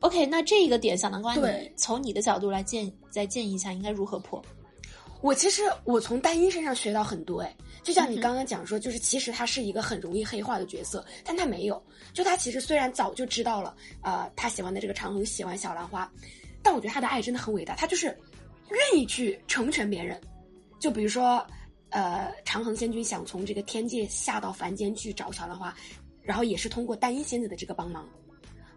[0.00, 4.42] ？OK，那这个点，小南瓜，你从你的角度来建再建议一下，应该如何破？
[5.22, 11.82] 我其实我从丹音身上学到很多哎，就像你刚刚讲说，就是其实他是一个很容易黑化的角色，但他没有。
[12.12, 16.08] 就他其实虽然早就知道了，呃，他喜欢的这个长恒喜欢小兰花，
[16.62, 18.06] 但我觉得他的爱真的很伟大，他就是
[18.70, 20.20] 愿意去成全别人。
[20.78, 21.44] 就比如说，
[21.88, 25.74] 呃，长恒仙君想从这个天界下到凡间去找小兰花，
[26.22, 28.06] 然后也是通过丹音仙子的这个帮忙。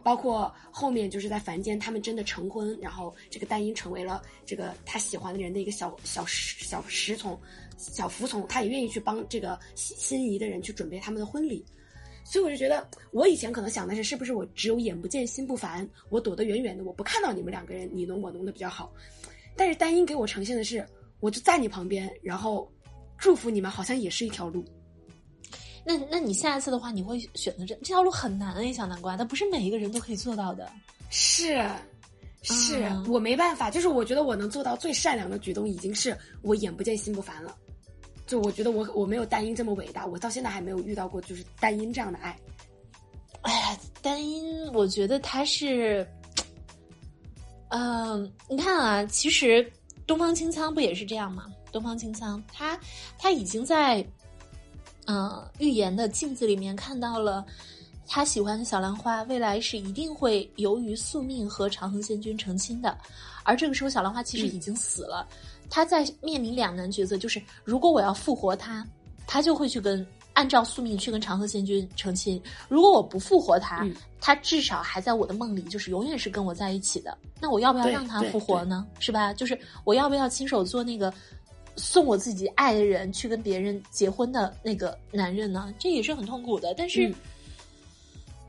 [0.01, 7.39] 包括后面就是在凡间，他们真的成婚，然后这个丹英成为了这个他喜欢的人的一个小小小侍从、
[7.77, 11.63] 小服从，他也愿意去帮这个心心仪的人去准备他们的婚礼。
[12.23, 18.93] 所以我就觉得，我以前可能想的是，是不是我只有眼不见心不烦，我躲得远远的，我不看到你们两个人你侬我侬的比较好。
[19.55, 20.85] 但是丹英给我呈现的是，
[21.19, 22.71] 我就在你旁边，然后
[23.17, 24.63] 祝福你们，好像也是一条路。
[25.83, 30.69] 那那你下一次的话，你会选择这这条路很难哎，小南瓜，它不是每一个人都可以做到的。
[31.09, 31.67] 是，
[32.41, 37.55] 是、嗯我没办法，就是我觉得我能做到最善良的举动，已经是我眼不见心不烦了。
[38.27, 42.37] 就我觉得我我没有单音这么伟大，我到现在还没有遇到过就是单音这样的爱。
[43.41, 46.07] 哎呀，单音，我觉得他是，
[47.69, 49.67] 嗯、你看啊，其实
[50.05, 51.45] 东方青苍不也是这样吗？
[51.71, 52.79] 东方青苍，他
[53.17, 54.05] 他已经在，
[55.09, 57.43] 嗯、预言的镜子里面看到了。
[58.11, 62.97] 他喜欢的小兰花，未来是一定会由于宿命和长恒仙君成亲的，
[63.43, 65.27] 而这个时候小兰花其实已经死了，
[65.69, 68.83] 他在面临两难抉择，就是如果我要复活他，
[69.27, 77.15] 他就会去跟按照宿命去跟长恒仙君成亲；如果我不复活他，嗯他至少还在我的梦里，就是永远是跟我在一起的。
[77.39, 78.85] 那我要不要让他复活呢？
[78.99, 79.31] 是吧？
[79.33, 81.13] 就是我要不要亲手做那个
[81.79, 85.73] 送我自己爱的人去跟别人结婚的那个男人呢？
[85.79, 86.73] 这也是很痛苦的。
[86.75, 87.15] 但是，嗯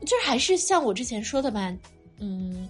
[0.01, 1.75] 就是还是像我之前说的吧，
[2.19, 2.69] 嗯。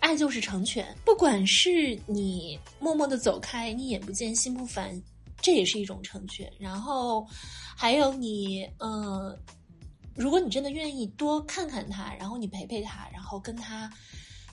[0.00, 5.02] 爱就是成全，不管是你默默的走开，你眼不见心不烦，
[5.40, 6.52] 这也是一种成全。
[6.58, 7.26] 然后
[7.74, 9.34] 还有你，呃，
[10.14, 13.90] 如果你真的愿意多看看他，然后你陪陪他，然后跟他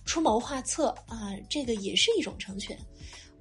[0.06, 2.78] 出谋划策啊，这个也是一种成全。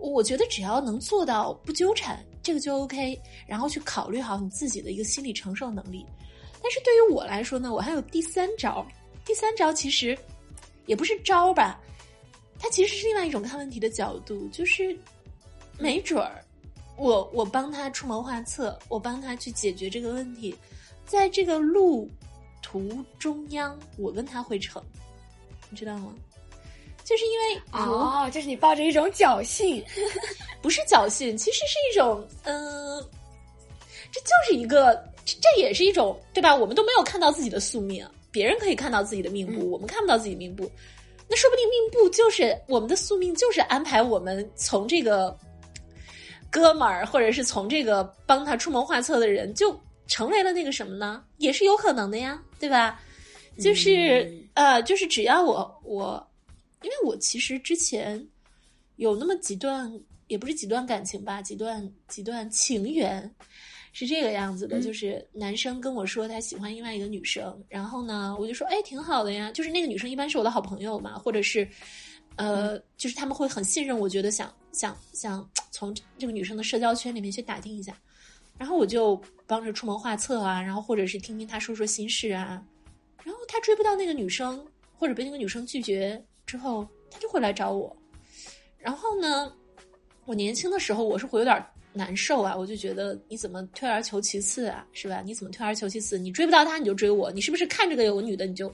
[0.00, 3.20] 我觉得只要能做到不纠缠，这个就 OK。
[3.46, 6.04] 然后去考虑好你自己的一个心理承受能力。
[6.62, 8.86] 但是对于我来说呢，我还有第三招。
[9.24, 10.16] 第三招其实
[10.86, 11.80] 也不是招吧，
[12.58, 14.98] 它其实是另外一种看问题的角度，就是
[15.78, 16.44] 没准儿
[16.96, 20.54] 我我帮他出谋划策，我帮他去解决这个问题，
[21.06, 22.10] 在这个路
[22.60, 24.82] 途中央，我跟他会成，
[25.70, 26.14] 你知道吗？
[27.04, 29.84] 就是因为如哦，这是你抱着一种侥幸。
[30.62, 33.02] 不是侥幸，其实是一种，嗯、
[34.12, 36.54] 这就是一个，这这也是一种，对吧？
[36.54, 40.70] 我们都没有看到自己的宿命，别人可以看到自己的命布，嗯我们看不到自己命布。
[41.28, 45.34] 那说不定命布就是我们的宿命，就是安排我们从这个
[46.50, 49.74] 哥们儿，或者是从这个帮他出谋划策的人，就
[50.08, 51.22] 成为了那个什么呢？
[51.38, 53.00] 也是有可能的呀，对吧？
[53.58, 56.29] 就是、嗯呃，就是只要我我，
[56.82, 58.26] 因为我其实之前
[58.96, 59.92] 有那么几段，
[60.28, 63.34] 也不是几段感情吧，几段几段情缘，
[63.92, 64.82] 是这个样子的，嗯。
[64.82, 71.68] 就是男生跟我说他喜欢另外一个女生，然后呢，我就说哎挺好的呀，就是那个女生一般是我的好朋友嘛，或者是
[72.36, 77.94] 呃，就是他们会很信任，我觉得想想想从这个女生的社交圈里面去打听一下，
[78.56, 82.64] 然后我就帮着出谋划策啊，然后或者是听听她说说心事啊，
[83.24, 84.64] 然后他追不到那个女生，
[84.96, 87.96] 或者被那个女生拒绝之后，他就会来找我。
[88.76, 89.52] 然后呢，
[90.24, 95.22] 我年轻的时候我是会有点难受啊，我就觉得你怎么退而求其次啊，是吧？
[95.24, 96.18] 你怎么退而求其次？
[96.18, 98.72] 你追不到他你就追我，你是不是看这个有个女的你就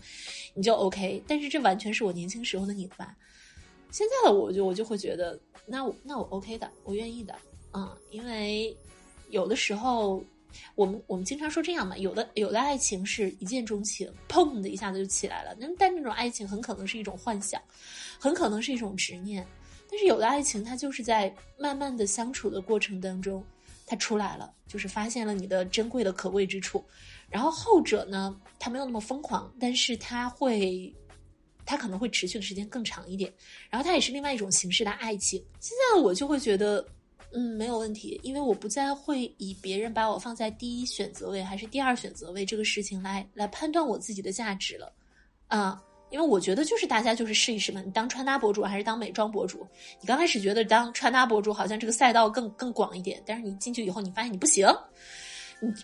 [0.55, 1.23] 你就 OK？
[1.29, 3.15] 但是这完全是我年轻时候的你吧。
[3.91, 7.35] 现在的我就我就会觉得，那我那我 OK 的，我愿意的，
[7.75, 8.75] 嗯，因为
[9.29, 10.25] 有的时候
[10.75, 15.57] 我们我们经常说这样嘛，有的有的爱情是一见钟情，砰的一下子就起来了。
[15.59, 17.61] 那但这种爱情很可能是一种幻想，
[18.19, 19.47] 很可能是一种执念。
[19.91, 23.45] 但是有的爱情，它就是在慢慢的相处的过程当中，
[23.87, 26.85] 它出来了，就是发现了你的珍贵的可贵之处。
[27.29, 30.93] 然后后者呢，他没有那么疯狂，但是他会
[31.65, 33.33] 它可能会持续的时间更长一点，
[33.69, 35.45] 然后它也是另外一种形式的爱情。
[35.59, 36.87] 现在我就会觉得，
[37.33, 44.93] 嗯，没有问题，因为我不再会以别人把我放在第一选择位还是第二选择位这个事情来来判断我自己的价值了，
[45.49, 45.83] 啊。
[46.09, 49.67] 因为我觉得就是大家就是试一试嘛，你当穿搭博主还是当美妆博主？
[50.01, 54.65] 你刚开始觉得当穿搭博主好像这个赛道更更广一点，但是你进去以后你发现你不行，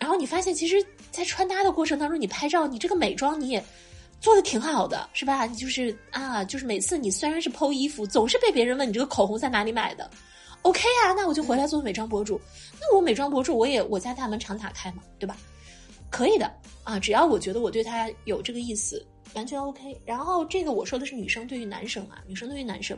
[0.01, 0.77] 然后你发现其实，
[1.11, 3.63] 在穿搭的过程当中，你拍照你这个美妆你也
[4.21, 5.45] 做的挺好的，是吧？
[5.45, 10.09] 你就是啊，就是每次你虽然是剖衣服，总是被别人问你这个口红在哪里买的
[10.63, 12.41] ，OK 啊，那我就回来做美妆博主。
[12.81, 15.37] 那我美妆博主我也我家大门常打开嘛，对吧？
[16.11, 16.53] 可以的
[16.85, 19.05] 啊，只要我觉得我对他有这个意思。
[19.35, 22.95] 完全 OK，然后这个我说的是女生对于男生啊，女生对于男生，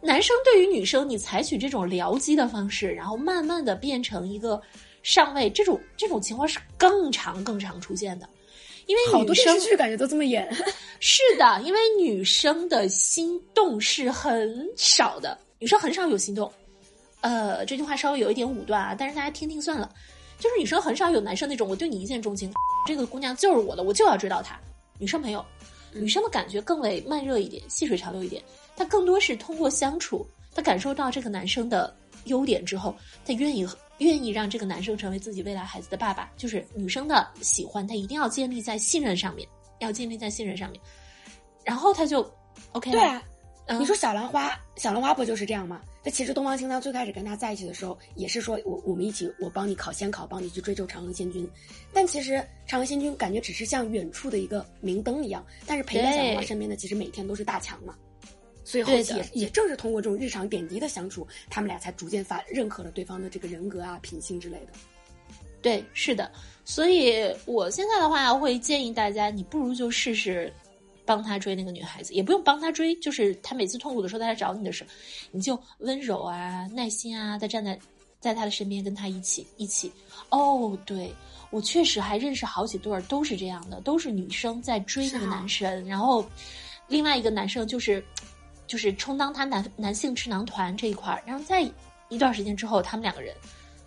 [0.00, 4.58] 男生对于女生，你采取这种僚机的方式，然后慢慢的变成一个
[5.02, 8.26] 上位，这种这种情况是更常更常出现的，
[8.86, 10.50] 因为好多电视剧感觉都这么演。
[11.00, 16.50] 是的，因为女生的心动是很少的，女生很少有心动。
[17.20, 19.92] 呃，这句话稍微有一点武断啊，但是大家听听算了，
[20.38, 22.52] 就是女生很少有男生那种我对你一见钟情，
[22.86, 24.58] 这个姑娘就是我的，我就要追到她。
[24.98, 25.44] 女生没有。
[25.94, 28.42] 女生的感觉更为慢热一点，细水长流一点。
[28.76, 32.94] 她更多是通过相处，她感受到这个男生的优点之后，
[33.24, 33.66] 她愿意
[33.96, 36.30] 愿意让这个男生成为自己未来孩子的爸爸。
[36.36, 39.48] 就是女生的喜欢，她一定要建立在信任上面，
[39.78, 40.80] 要建立在信任上面。
[41.64, 42.20] 然后他就
[42.72, 42.98] OK 了。
[42.98, 43.22] 对啊，
[43.76, 45.80] 你说小兰花，小兰花不就是这样吗？
[46.02, 51.46] 那其实东方青苍最开始跟他在一起的时候，也是说我我们一起，我帮你考仙考，帮你去追求长河仙君。
[51.92, 57.94] 但其实长河仙君感觉只是像远处的一个明灯一样，但是陪在小兰花身边的其实每天都是大强嘛。
[58.64, 64.72] 所以后期也也正是通过这种日常点滴的相处，他们俩才逐渐发认可了对方的这个人格啊、品性之类的。
[65.60, 66.30] 对，是的。
[66.64, 70.52] 所以我现在的话会建议大家，你不如就试试。
[71.08, 74.90] 帮他追那个女孩子，也不用帮他追，就是他每次痛苦的时候，他来找你的时候，
[75.30, 77.78] 你就温柔啊、耐心啊，再站在
[78.20, 79.90] 在他的身边，跟他一起一起。
[80.28, 81.10] 哦，对
[81.48, 86.22] 我确实还认识好几对儿，都是这样的，都是女生在追那个男生，然后
[86.88, 88.04] 另外一个男生就是
[88.66, 91.62] 就是充当他男男性智囊团这一块儿，然后在
[92.10, 93.34] 一段时间之后，他们两个人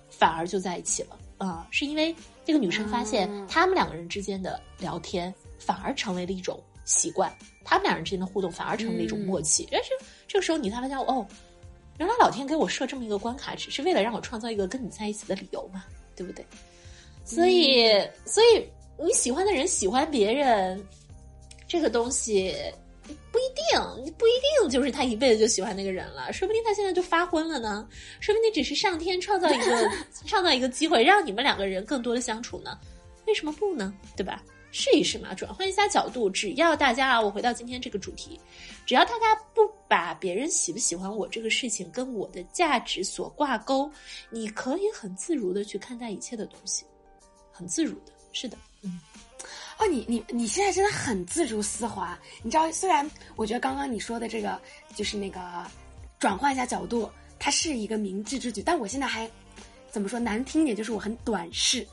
[0.09, 6.59] 反而就在一起了啊，是因为这个女生发现他们两个人之间的聊天反而成为了一种。
[6.91, 7.33] 习惯，
[7.63, 9.67] 他们两人之间的互动反而成为了一种默契。
[9.71, 9.91] 但是
[10.27, 11.25] 这个时候，你才发现哦，
[11.97, 15.85] 原来老天给我设这么一个关卡，只是为了让我创造一个跟你在一起的理由嘛，
[16.15, 16.45] 对不对？
[17.23, 17.89] 所以，
[18.25, 18.67] 所以
[19.01, 20.83] 你喜欢的人喜欢别人，
[21.67, 22.53] 这个东西
[23.31, 27.87] 不一定，不一定就是他一辈子就喜欢那个人了，说不定他现在就发昏了呢，
[28.19, 29.89] 说不定只是上天创造一个
[30.25, 32.77] 创造一个机会，让你们两个人更多的相处呢？
[33.27, 33.93] 为什么不呢？
[34.17, 34.43] 对吧？
[34.71, 36.29] 试一试嘛，转换一下角度。
[36.29, 38.39] 只要大家啊，我回到今天这个主题，
[38.85, 43.91] 只要大家不把别人喜不喜欢我这个事情跟我的价值所挂钩，
[44.29, 46.85] 你可以很自如的去看待一切的东西，
[47.51, 48.13] 很自如的。
[48.31, 48.99] 是的，嗯。
[49.77, 52.17] 哦，你你你现在真的很自如丝滑。
[52.41, 54.61] 你知道，虽然我觉得刚刚你说的这个
[54.95, 55.39] 就是那个
[56.17, 59.29] 转换一下角度，它是一个明智之举，但我现在还。
[59.91, 61.85] 怎么说难听点就是我很短视，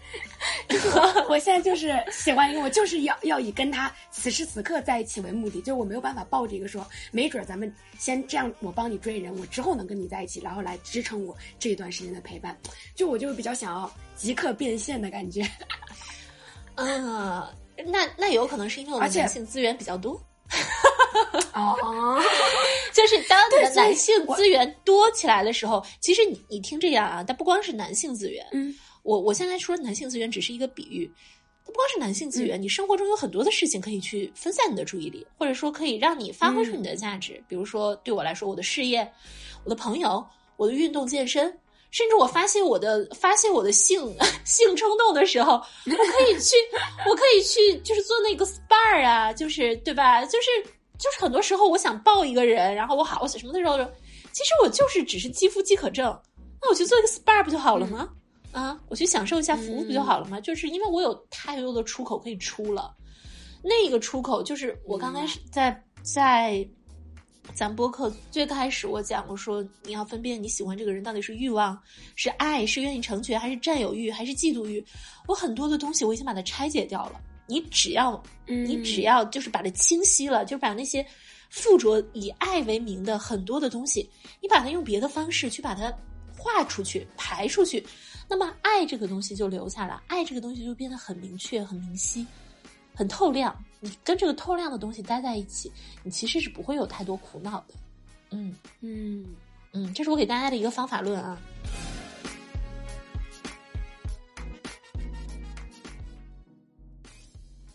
[0.95, 12.57] 我我现在就是喜欢一个我就是要要以跟他此时此刻在一起为目的，就我没有办法抱着一个说没准咱们先这样我帮你追人，我之后能跟你在一起，然后来支撑我这一段时间的陪伴，
[12.95, 15.45] 就我就比较想要即刻变现的感觉。
[16.77, 17.45] 嗯，
[17.87, 20.21] 那那有可能是因为我们男性资源比较多。
[21.55, 22.21] 哦，
[22.93, 31.11] 就是当你的男性资源多起来的时候，其实你你听这样啊，但不光是男性资源，嗯，我我现在说男性资源只是一个比喻，
[31.65, 37.43] 不光是男性资源，你生活中有很多的事情可以去分散你的注意力，或者说可以让你发挥出你的价值。
[37.49, 39.11] 比如说对我来说，我的事业、
[39.65, 40.25] 我的朋友、
[40.57, 41.45] 我的运动健身，
[41.91, 46.57] 甚至我发泄我的发泄我的性 性冲动的时候，我可以去，
[47.09, 50.25] 我可以去，就是做那个 SPA 啊，就是对吧？
[50.25, 50.49] 就是。
[50.99, 53.77] 就是很多时候，我想抱一个人，然后我好，我什么的时候，
[54.33, 56.07] 其实我就是只是肌肤饥渴症，
[56.61, 58.09] 那我去做一个 SPA 不就好了吗？
[58.51, 60.41] 啊，我去享受一下服务不就好了吗？
[60.41, 62.95] 就是因为我有太多的出口可以出了，
[63.63, 66.67] 那个出口就是我刚开始在在
[67.55, 71.79] 咱播客最开始我讲，我说你要分辨你喜欢这个人到底是欲望、
[72.17, 74.85] 是爱、是愿意成全，还是占有欲，还是嫉妒欲，
[75.27, 77.21] 我很多的东西我已经把它拆解掉了。
[77.49, 81.05] 你只要，你只要就是把它清晰了，就把那些
[81.51, 84.09] 附着以爱为名的很多的东西，
[84.41, 85.93] 你把它用别的方式去把它
[86.37, 87.85] 画出去、排出去，
[88.29, 92.25] 那么爱这个东西就留下了，爱这个东西就变得很明确、很明晰。
[92.95, 93.57] 很透亮。
[93.79, 95.71] 你跟这个透亮的东西待在一起，
[96.03, 97.75] 你其实是不会有太多苦恼的。
[98.31, 99.25] 嗯嗯
[99.73, 101.41] 嗯，这是我给大家的一个方法论啊。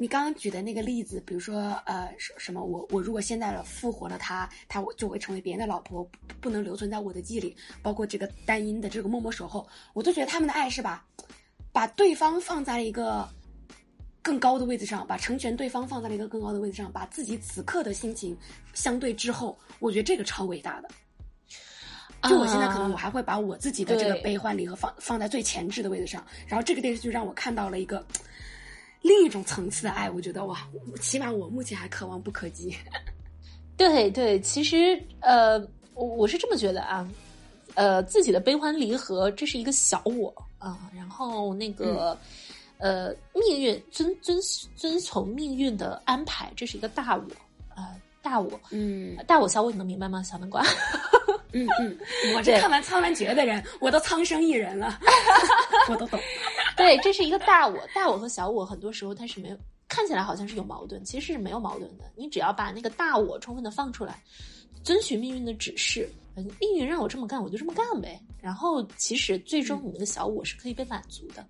[0.03, 6.05] 你刚刚举的那个例子，比如说，呃，什什么，我我如果现在复活了他，他我就会成为别人的老婆，
[6.41, 7.55] 不能留存在我的记忆里。
[7.81, 11.01] 包括这个单音的这个默默守候，我都觉得他们的爱是把
[11.71, 13.25] 把对方放在了一个
[14.21, 18.37] 更高的位置上，把成全对方放在了一个更高的位置上，把自己此刻的心情
[18.73, 20.89] 相对之后，我觉得这个超伟大的。
[22.23, 28.05] 就我现在可能我还会把我自己的这个悲欢离合放放在最前置的位置上，然后这个电视剧让我看到了一个。
[29.03, 30.67] 另一种层次的爱，我觉得哇，
[30.99, 32.75] 起码我目前还可望不可及。
[33.77, 35.59] 对对，其实呃，
[35.93, 37.07] 我我是这么觉得啊，
[37.75, 42.17] 呃，自己的悲欢离合，这是一个小我啊，然后那个
[42.77, 44.39] 呃，命运遵遵
[44.75, 47.23] 遵从命运的安排，这是一个大我
[47.75, 50.63] 啊，大我，嗯，大我小我，你能明白吗，小南瓜？
[51.53, 51.97] 嗯嗯，
[52.35, 54.99] 我这看完《苍兰诀》的人，我都苍生一人了，
[55.89, 56.19] 我都懂。
[56.75, 62.03] 对，这是一个大我，大我和小我很多时候它是没有看起来好像是有矛盾，其实是没有矛盾的。
[62.15, 64.21] 你只要把那个大我充分的放出来，
[64.83, 66.09] 遵循命运的指示，
[66.59, 68.19] 命运让我这么干，我就这么干呗。
[68.41, 71.45] 然后其实最终你们的小我是可以被满足的，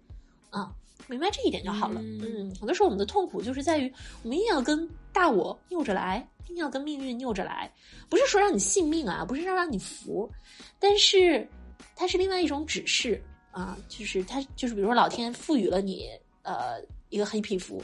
[0.49, 0.71] 啊，
[1.07, 2.01] 明白这一点就好了。
[2.01, 3.91] 嗯，很多时候我们的痛苦就是在于
[4.23, 6.27] 我们硬要跟大我拗着来。
[6.49, 7.71] 硬要跟命运拗着来，
[8.09, 10.29] 不是说让你信命啊，不是让让你服，
[10.77, 11.47] 但是
[11.95, 16.09] 它是另外一种指示啊，就是它就是比如说老天赋予了你
[16.41, 17.81] 呃一个黑皮肤，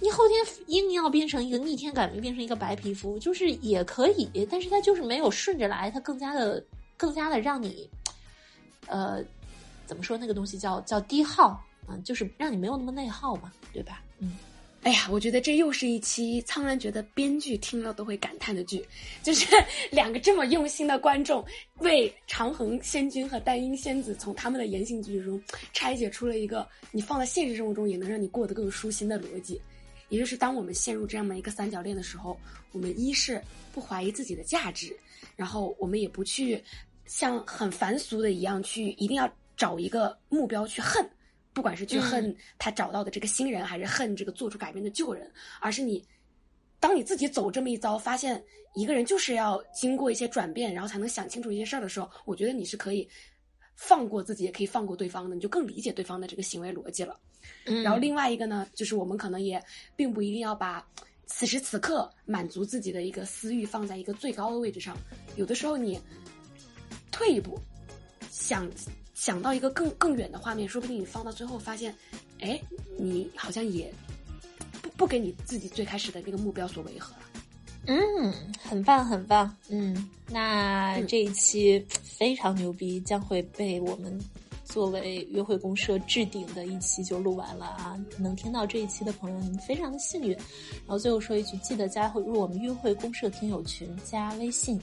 [0.00, 6.62] 你后天硬要变成一个逆天改命变成一个白皮肤，就是也可以，但是它就是没有顺着来，它更加的
[6.96, 7.88] 更加的让你
[8.88, 9.22] 呃
[9.86, 11.58] 怎么说那个东西叫叫低耗
[11.88, 14.02] 嗯，就是让你没有那么内耗嘛，对吧？
[14.18, 14.36] 嗯。
[14.82, 18.86] 哎呀，我觉得这又是一期《苍兰诀》的编剧听了都会感叹的剧，
[19.20, 19.44] 就是
[19.90, 21.44] 两个这么用心的观众
[21.78, 29.60] 为长恒仙君和丹音仙子从他们的言行举止中拆解出了一个你放在现实生活中也能让你过得更舒心的逻辑。
[30.08, 32.38] 也就是当我们陷入这样的一个三角恋的时候，
[32.70, 34.96] 我们一是不怀疑自己的价值，
[35.34, 36.62] 然后我们也不去
[37.06, 41.04] 像很凡俗的一样去一定要找一个目标去恨。
[41.56, 46.06] 不管是去恨他找到的这个新人，还是恨这个做出改变的旧人，而是你，
[46.78, 48.44] 当你自己走这么一遭，发现
[48.74, 53.08] 一个人就是要经过一些转变，然后才能想清楚一些事儿的时候，我觉得你是可以
[53.74, 57.18] 放过自己，也可以放过对方的，你就更理解对方的这个行为逻辑了。
[57.64, 59.58] 嗯然后另外一个呢，就是我们可能也
[59.96, 60.86] 并不一定要把
[61.24, 64.94] 此时此刻满足自己的一个私欲放在一个最高的位置上，
[65.36, 65.98] 有的时候你
[67.10, 67.58] 退一步
[68.30, 68.70] 想。
[69.16, 71.92] 想到一个更更远的画面，说不定你放到最后发现，
[72.40, 72.60] 哎，
[72.98, 73.90] 你好像也
[74.82, 77.22] 不不跟你自己最开始的那个目标所违和了。
[77.86, 79.56] 嗯，很棒很棒。
[79.70, 84.20] 嗯，那这一期非常牛逼，将会被我们
[84.64, 87.98] 作为约会公社置顶的一期就录完了啊！
[88.18, 90.32] 能听到这一期的朋友，你们非常的幸运。
[90.32, 94.78] 然后最后说一句，记得加入我们约会公社听友群，加微信。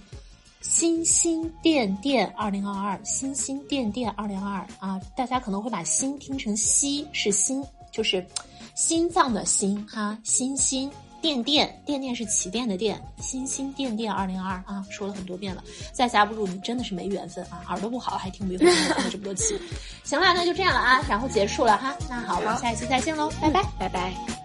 [0.64, 5.00] 星星电电二零二二，星星电电二零二二啊！
[5.16, 7.62] 大家可能会把“心”听成“西”，是心，
[7.92, 8.26] 就是
[8.74, 10.18] 心脏的心哈。
[10.24, 10.90] 星星
[11.22, 15.62] 电电电电是起电的电，星星电电二零二啊，说了很多遍了，
[15.92, 17.62] 再加不住你真的是没缘分啊！
[17.68, 18.66] 耳朵不好还听不明白
[19.12, 19.60] 这么多期，
[20.06, 21.94] 行了，那就这样了啊，然后结束了哈。
[22.10, 24.43] 那好，我们下一期再见喽，拜拜，拜拜。